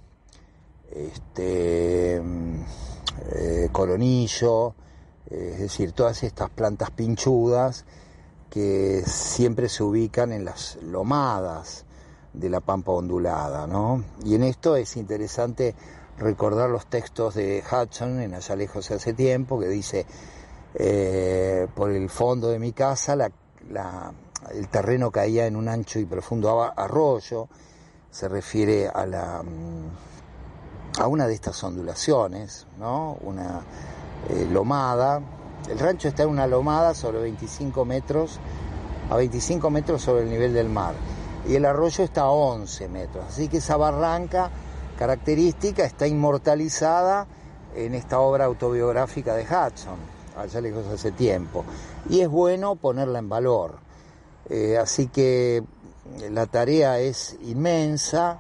este, 0.91 2.17
eh, 2.17 3.69
coronillo, 3.71 4.75
es 5.33 5.59
decir, 5.59 5.93
todas 5.93 6.23
estas 6.23 6.51
plantas 6.51 6.91
pinchudas 6.91 7.85
que 8.51 9.03
siempre 9.07 9.69
se 9.69 9.83
ubican 9.83 10.33
en 10.33 10.45
las 10.45 10.77
lomadas 10.83 11.87
de 12.35 12.51
la 12.51 12.61
pampa 12.61 12.93
ondulada, 12.93 13.67
¿no? 13.67 14.05
Y 14.25 14.35
en 14.35 14.43
esto 14.43 14.77
es 14.77 14.97
interesante 14.97 15.75
recordar 16.19 16.69
los 16.69 16.87
textos 16.87 17.35
de 17.35 17.63
Hudson 17.65 18.21
en 18.21 18.35
Allá 18.35 18.57
lejos 18.57 18.91
hace 18.91 19.15
tiempo, 19.15 19.59
que 19.59 19.69
dice, 19.69 20.07
eh, 20.75 21.67
por 21.75 21.91
el 21.91 22.11
fondo 22.11 22.49
de 22.49 22.59
mi 22.59 22.73
casa 22.73 23.17
la, 23.17 23.31
la, 23.71 24.13
el 24.51 24.69
terreno 24.69 25.11
caía 25.11 25.47
en 25.47 25.57
un 25.57 25.69
ancho 25.69 25.99
y 25.99 26.05
profundo 26.05 26.63
arroyo, 26.77 27.49
se 28.11 28.29
refiere 28.29 28.89
a 28.89 29.07
la 29.07 29.43
a 30.99 31.07
una 31.07 31.27
de 31.27 31.35
estas 31.35 31.63
ondulaciones, 31.65 32.67
¿no? 32.79 33.17
Una 33.23 33.63
eh, 34.29 34.47
lomada. 34.51 35.21
El 35.69 35.79
rancho 35.79 36.09
está 36.09 36.25
en 36.25 36.31
una 36.31 36.47
lomada 36.47 36.95
sobre 36.95 37.21
25 37.21 37.85
metros, 37.85 38.39
a 39.11 39.17
25 39.17 39.71
metros 39.71 40.03
sobre 40.03 40.23
el 40.25 40.31
nivel 40.31 40.53
del 40.53 40.69
mar. 40.69 40.95
Y 41.49 41.55
el 41.55 41.65
arroyo 41.65 42.05
está 42.05 42.23
a 42.23 42.31
11 42.31 42.89
metros. 42.89 43.25
Así 43.29 43.49
que 43.49 43.59
esa 43.59 43.77
barranca 43.77 44.51
característica 44.99 45.85
está 45.85 46.07
inmortalizada 46.07 47.27
en 47.75 47.95
esta 47.95 48.21
obra 48.21 48.45
autobiográfica 48.45 49.35
de 49.35 49.45
Hudson, 49.45 49.97
allá 50.37 50.61
lejos 50.61 50.87
hace 50.87 51.13
tiempo. 51.13 51.65
Y 52.09 52.21
es 52.21 52.29
bueno 52.29 52.77
ponerla 52.77 53.19
en 53.19 53.29
valor. 53.29 53.79
Eh, 54.49 54.77
así 54.77 55.07
que 55.09 55.63
la 56.31 56.47
tarea 56.47 56.99
es 56.99 57.37
inmensa 57.43 58.39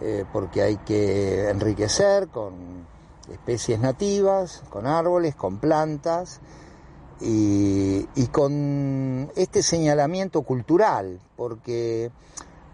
eh, 0.00 0.24
porque 0.32 0.62
hay 0.62 0.76
que 0.78 1.48
enriquecer 1.48 2.28
con 2.28 2.93
especies 3.30 3.80
nativas, 3.80 4.62
con 4.70 4.86
árboles, 4.86 5.34
con 5.34 5.58
plantas 5.58 6.40
y, 7.20 8.06
con 8.32 9.30
este 9.36 9.62
señalamiento 9.62 10.42
cultural, 10.42 11.20
porque 11.36 12.10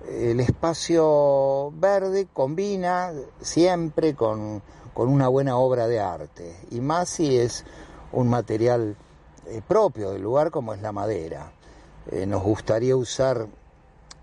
el 0.09 0.40
espacio 0.40 1.72
verde 1.72 2.26
combina 2.32 3.12
siempre 3.40 4.14
con, 4.14 4.62
con, 4.94 5.09
una 5.09 5.28
buena 5.28 5.57
obra 5.57 5.86
de 5.86 6.01
arte, 6.01 6.57
y 6.70 6.80
más 6.80 7.11
si 7.11 7.36
es 7.36 7.64
un 8.12 8.28
material 8.28 8.96
eh, 9.46 9.62
propio 9.66 10.11
del 10.11 10.22
lugar 10.22 10.51
como 10.51 10.74
es 10.74 10.82
la 10.82 10.92
madera. 10.92 11.53
Eh, 12.11 12.26
nos 12.26 12.42
gustaría 12.42 12.96
usar 12.96 13.46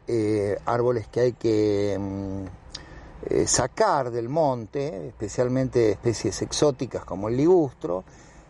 eh, 0.07 0.57
árboles 0.65 1.07
que 1.07 1.19
hay 1.19 1.33
que 1.33 1.97
mm, 1.99 2.66
eh, 3.29 3.45
sacar 3.45 4.09
del 4.09 4.29
monte, 4.29 5.07
especialmente 5.07 5.91
especies 5.91 6.41
exóticas 6.41 7.03
como 7.03 7.27
el 7.27 7.35
ligustro, 7.35 8.05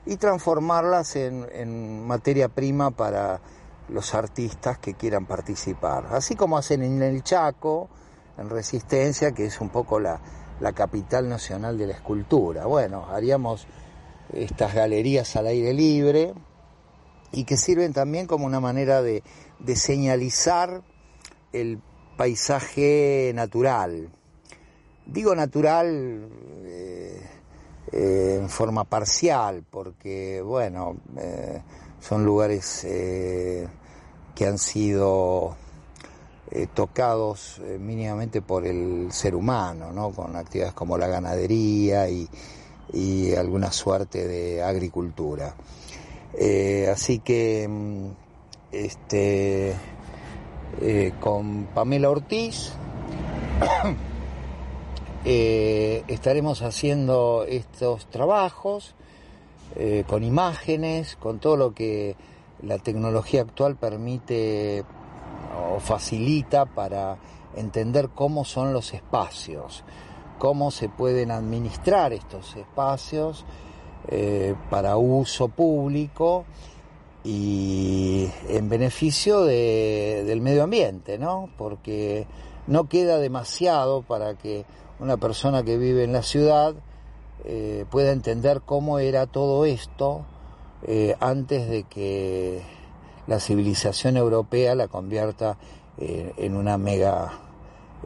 y 0.06 0.18
transformarlas 0.18 1.16
en, 1.16 2.06
materia 2.06 2.48
prima 2.48 2.92
para 2.92 3.42
los 3.90 4.14
artistas 4.14 4.78
que 4.78 4.94
quieran 4.94 5.26
participar. 5.26 6.08
Así 6.12 6.36
como 6.36 6.58
hacen 6.58 6.84
en 6.84 7.02
el 7.02 7.24
Chaco, 7.24 7.90
en 8.38 8.50
Resistencia, 8.50 9.32
que 9.32 9.46
es 9.46 9.60
un 9.60 9.70
poco 9.70 10.00
la, 10.00 10.22
la 10.60 10.74
capital 10.74 11.28
nacional 11.28 11.78
de 11.78 11.88
la 11.88 11.94
escultura. 11.94 12.68
Bueno, 12.68 13.08
haríamos 13.10 13.66
estas 14.32 14.76
galerías 14.76 15.36
al 15.36 15.48
aire 15.48 15.74
libre 15.74 16.34
y 17.32 17.46
que 17.46 17.58
sirven 17.58 17.94
también 17.94 18.28
como 18.28 18.46
una 18.46 18.60
manera 18.60 19.02
de, 19.02 19.24
de 19.60 19.76
señalizar 19.76 20.84
el 21.52 21.82
paisaje 22.16 23.32
natural. 23.34 24.12
Digo 25.08 25.34
natural 25.34 26.28
eh, 26.66 27.22
eh, 27.94 28.40
en 28.42 28.50
forma 28.50 28.84
parcial, 28.84 29.64
porque, 29.70 30.42
bueno, 30.42 30.98
eh, 31.18 31.62
son 32.02 32.26
lugares 32.26 32.86
que 32.86 34.46
han 34.46 34.58
sido 34.58 35.56
tocados 36.74 37.62
mínimamente 37.80 38.42
por 38.42 38.66
el 38.66 39.12
ser 39.12 39.34
humano, 39.34 39.92
¿no? 39.92 40.12
con 40.12 40.36
actividades 40.36 40.74
como 40.74 40.98
la 40.98 41.08
ganadería 41.08 42.10
y, 42.10 42.28
y 42.94 43.34
alguna 43.34 43.72
suerte 43.72 44.28
de 44.28 44.62
agricultura. 44.62 45.56
Así 46.92 47.20
que 47.20 47.68
mm, 47.68 48.08
este, 48.72 49.74
con 51.20 51.68
Pamela 51.74 52.10
Ortiz 52.10 52.72
estaremos 55.26 56.62
haciendo 56.62 57.46
estos 57.48 58.06
trabajos 58.08 58.96
eh, 59.76 60.06
con 60.08 60.24
imágenes, 60.24 61.18
con 61.18 61.40
todo 61.40 61.58
lo 61.58 61.74
que 61.74 62.16
la 62.64 62.80
tecnología 62.80 63.42
actual 63.42 63.76
permite 63.76 64.84
o 65.72 65.80
facilita 65.80 66.66
para 66.66 67.18
entender 67.56 68.10
cómo 68.10 68.46
son 68.46 68.74
los 68.74 68.94
espacios, 68.94 69.84
cómo 70.40 70.72
se 70.72 70.90
pueden 70.90 71.32
administrar 71.32 72.14
estos 72.14 72.56
espacios 72.56 73.46
eh, 74.08 74.56
para 74.70 74.98
uso 74.98 75.50
público 75.50 76.46
y 77.24 78.30
en 78.48 78.70
beneficio 78.70 79.44
de, 79.44 80.24
del 80.26 80.42
medio 80.42 80.64
ambiente, 80.64 81.20
¿no? 81.20 81.50
Porque 81.58 82.26
no 82.68 82.88
queda 82.88 83.20
demasiado 83.20 84.02
para 84.02 84.36
que 84.36 84.66
una 85.00 85.18
persona 85.18 85.64
que 85.64 85.78
vive 85.78 86.04
en 86.04 86.14
la 86.14 86.24
ciudad 86.24 86.76
eh, 87.46 87.86
pueda 87.90 88.12
entender 88.12 88.62
cómo 88.66 89.00
era 89.00 89.28
todo 89.28 89.66
esto 89.66 90.26
eh, 90.84 91.16
antes 91.20 91.70
de 91.70 91.84
que 91.84 92.62
la 93.28 93.40
civilización 93.40 94.18
europea 94.18 94.76
la 94.76 94.88
convierta 94.88 95.58
eh, 95.98 96.34
en 96.38 96.56
una 96.56 96.78
mega 96.78 97.42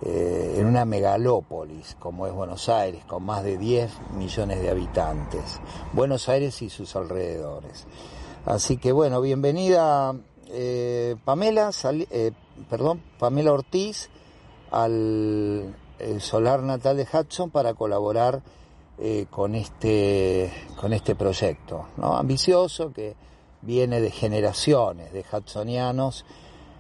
en 0.04 0.66
una 0.66 0.86
megalópolis 0.86 1.96
como 2.00 2.26
es 2.26 2.34
Buenos 2.34 2.70
Aires 2.70 3.04
con 3.06 3.24
más 3.24 3.44
de 3.44 3.58
10 3.58 3.92
millones 4.18 4.62
de 4.62 4.70
habitantes. 4.70 5.60
Buenos 5.94 6.28
Aires 6.30 6.62
y 6.62 6.70
sus 6.70 6.96
alrededores. 6.96 7.86
Así 8.46 8.78
que 8.78 8.94
bueno 8.94 9.22
bienvenida 9.22 10.16
Pamela 11.26 11.72
perdón 12.70 13.04
Pamela 13.20 13.52
Ortiz 13.52 14.10
al 14.72 15.76
solar 16.20 16.64
natal 16.64 16.98
de 16.98 17.08
Hudson 17.12 17.50
para 17.50 17.74
colaborar 17.74 18.42
eh, 19.04 19.26
con, 19.30 19.56
este, 19.56 20.52
con 20.80 20.94
este 20.94 21.16
proyecto, 21.16 21.88
¿no? 21.98 22.16
ambicioso 22.16 22.94
que 22.94 23.16
viene 23.62 24.00
de 24.00 24.12
generaciones 24.12 25.12
de 25.12 25.26
hudsonianos 25.32 26.24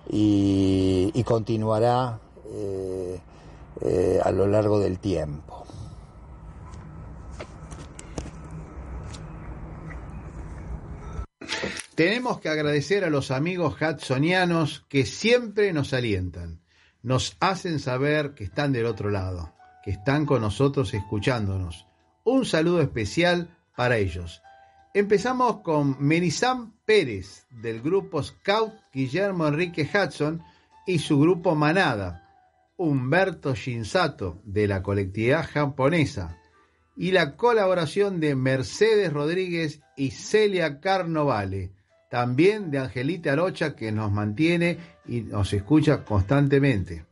y, 0.07 1.09
y 1.13 1.23
continuará 1.23 2.19
eh, 2.53 3.19
eh, 3.81 4.19
a 4.23 4.31
lo 4.31 4.45
largo 4.45 4.79
del 4.79 4.99
tiempo. 4.99 5.65
Tenemos 11.95 12.39
que 12.39 12.49
agradecer 12.49 13.03
a 13.03 13.09
los 13.09 13.31
amigos 13.31 13.75
hudsonianos 13.81 14.85
que 14.89 15.05
siempre 15.05 15.73
nos 15.73 15.93
alientan, 15.93 16.59
nos 17.03 17.37
hacen 17.39 17.79
saber 17.79 18.33
que 18.33 18.43
están 18.43 18.71
del 18.71 18.85
otro 18.85 19.09
lado, 19.09 19.53
que 19.83 19.91
están 19.91 20.25
con 20.25 20.41
nosotros 20.41 20.93
escuchándonos 20.93 21.87
un 22.23 22.45
saludo 22.45 22.81
especial 22.81 23.49
para 23.75 23.97
ellos. 23.97 24.41
Empezamos 24.93 25.61
con 25.61 25.95
Merizam 25.99 26.73
Pérez 26.85 27.47
del 27.49 27.81
grupo 27.81 28.21
Scout 28.21 28.73
Guillermo 28.93 29.47
Enrique 29.47 29.89
Hudson 29.91 30.43
y 30.85 30.99
su 30.99 31.19
grupo 31.19 31.55
Manada, 31.55 32.27
Humberto 32.77 33.55
Shinsato 33.55 34.41
de 34.43 34.67
la 34.67 34.83
colectividad 34.83 35.47
japonesa 35.49 36.37
y 36.95 37.11
la 37.11 37.37
colaboración 37.37 38.19
de 38.19 38.35
Mercedes 38.35 39.13
Rodríguez 39.13 39.81
y 39.95 40.11
Celia 40.11 40.79
Carnovale, 40.81 41.71
también 42.11 42.71
de 42.71 42.77
Angelita 42.77 43.31
Arocha 43.31 43.73
que 43.73 43.93
nos 43.93 44.11
mantiene 44.11 44.77
y 45.07 45.21
nos 45.21 45.53
escucha 45.53 46.03
constantemente. 46.03 47.05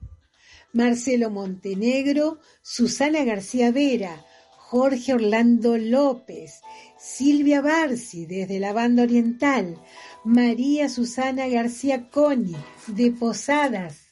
Marcelo 0.74 1.30
Montenegro, 1.30 2.40
Susana 2.62 3.24
García 3.24 3.72
Vera, 3.72 4.26
Jorge 4.58 5.14
Orlando 5.14 5.78
López, 5.78 6.60
Silvia 7.00 7.62
Barci 7.62 8.26
desde 8.26 8.60
la 8.60 8.74
banda 8.74 9.04
oriental, 9.04 9.82
María 10.26 10.90
Susana 10.90 11.48
García 11.48 12.10
Coni 12.10 12.58
de 12.88 13.12
Posadas. 13.12 14.10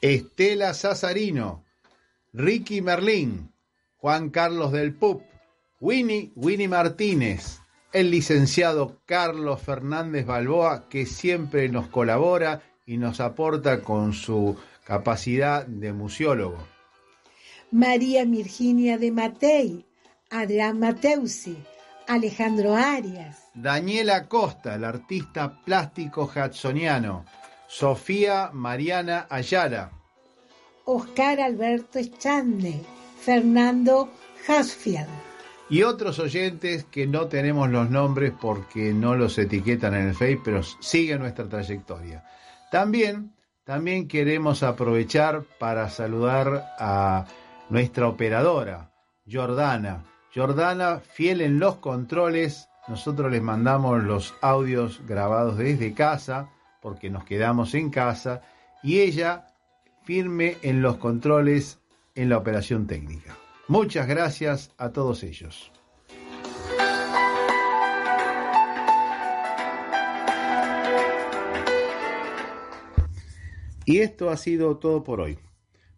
Estela 0.00 0.74
Sazarino, 0.74 1.64
Ricky 2.32 2.82
Merlín, 2.82 3.52
Juan 3.96 4.30
Carlos 4.30 4.70
del 4.70 4.94
Pup, 4.94 5.22
Winnie, 5.80 6.30
Winnie 6.36 6.68
Martínez, 6.68 7.61
el 7.92 8.10
licenciado 8.10 8.98
Carlos 9.06 9.60
Fernández 9.60 10.26
Balboa, 10.26 10.88
que 10.88 11.06
siempre 11.06 11.68
nos 11.68 11.88
colabora 11.88 12.62
y 12.86 12.96
nos 12.96 13.20
aporta 13.20 13.82
con 13.82 14.12
su 14.12 14.56
capacidad 14.84 15.66
de 15.66 15.92
museólogo. 15.92 16.58
María 17.70 18.24
Virginia 18.24 18.98
de 18.98 19.10
Matei, 19.10 19.86
Adrián 20.30 20.78
Mateusi, 20.78 21.56
Alejandro 22.08 22.74
Arias, 22.74 23.48
Daniela 23.54 24.28
Costa, 24.28 24.74
el 24.74 24.84
artista 24.84 25.62
plástico 25.64 26.30
hudsoniano, 26.34 27.24
Sofía 27.68 28.50
Mariana 28.52 29.26
Ayala, 29.30 29.92
Oscar 30.84 31.40
Alberto 31.40 31.98
Echande, 31.98 32.82
Fernando 33.20 34.10
Hasfield, 34.48 35.08
y 35.72 35.84
otros 35.84 36.18
oyentes 36.18 36.84
que 36.84 37.06
no 37.06 37.28
tenemos 37.28 37.70
los 37.70 37.88
nombres 37.88 38.34
porque 38.38 38.92
no 38.92 39.16
los 39.16 39.38
etiquetan 39.38 39.94
en 39.94 40.08
el 40.08 40.14
Face, 40.14 40.38
pero 40.44 40.62
siguen 40.62 41.20
nuestra 41.20 41.48
trayectoria. 41.48 42.26
También, 42.70 43.32
también 43.64 44.06
queremos 44.06 44.62
aprovechar 44.62 45.44
para 45.58 45.88
saludar 45.88 46.74
a 46.78 47.24
nuestra 47.70 48.06
operadora, 48.06 48.92
Jordana. 49.26 50.04
Jordana, 50.34 50.98
fiel 50.98 51.40
en 51.40 51.58
los 51.58 51.76
controles, 51.76 52.68
nosotros 52.86 53.32
les 53.32 53.40
mandamos 53.40 54.04
los 54.04 54.34
audios 54.42 55.00
grabados 55.06 55.56
desde 55.56 55.94
casa, 55.94 56.50
porque 56.82 57.08
nos 57.08 57.24
quedamos 57.24 57.72
en 57.72 57.88
casa, 57.88 58.42
y 58.82 59.00
ella 59.00 59.46
firme 60.04 60.58
en 60.60 60.82
los 60.82 60.98
controles 60.98 61.78
en 62.14 62.28
la 62.28 62.36
operación 62.36 62.86
técnica. 62.86 63.38
Muchas 63.68 64.06
gracias 64.06 64.72
a 64.76 64.90
todos 64.92 65.22
ellos. 65.22 65.72
Y 73.84 73.98
esto 73.98 74.30
ha 74.30 74.36
sido 74.36 74.78
todo 74.78 75.02
por 75.02 75.20
hoy. 75.20 75.38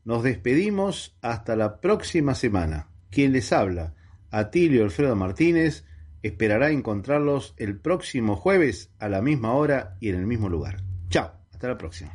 Nos 0.05 0.23
despedimos 0.23 1.17
hasta 1.23 1.57
la 1.57 1.81
próxima 1.81 2.35
semana. 2.35 2.89
Quien 3.11 3.33
les 3.33 3.53
habla, 3.53 3.95
Atilio 4.31 4.85
Alfredo 4.85 5.17
Martínez, 5.17 5.85
esperará 6.23 6.71
encontrarlos 6.71 7.55
el 7.59 7.79
próximo 7.79 8.37
jueves 8.37 8.91
a 8.99 9.09
la 9.09 9.23
misma 9.23 9.53
hora 9.53 9.97
y 10.01 10.09
en 10.09 10.17
el 10.17 10.27
mismo 10.27 10.49
lugar. 10.49 10.83
Chao, 11.09 11.33
hasta 11.53 11.69
la 11.69 11.79
próxima. 11.79 12.15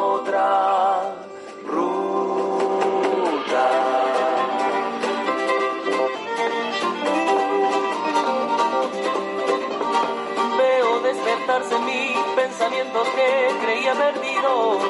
en 11.69 11.85
mí 11.85 12.15
pensamientos 12.35 13.07
que 13.09 13.65
creía 13.65 13.93
perdidos. 13.93 14.83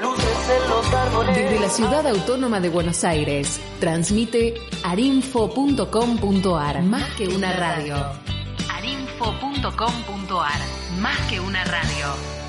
Luces 0.00 0.50
en 0.50 0.70
los 0.70 0.94
árboles. 0.94 1.36
Desde 1.36 1.60
la 1.60 1.68
ciudad 1.68 2.06
autónoma 2.06 2.60
de 2.60 2.68
Buenos 2.70 3.04
Aires, 3.04 3.60
transmite 3.80 4.54
arinfo.com.ar, 4.84 6.82
más 6.82 7.10
que 7.16 7.28
una 7.28 7.52
radio. 7.52 7.96
arinfo.com.ar, 8.72 10.60
más 11.00 11.18
que 11.28 11.40
una 11.40 11.64
radio. 11.64 12.41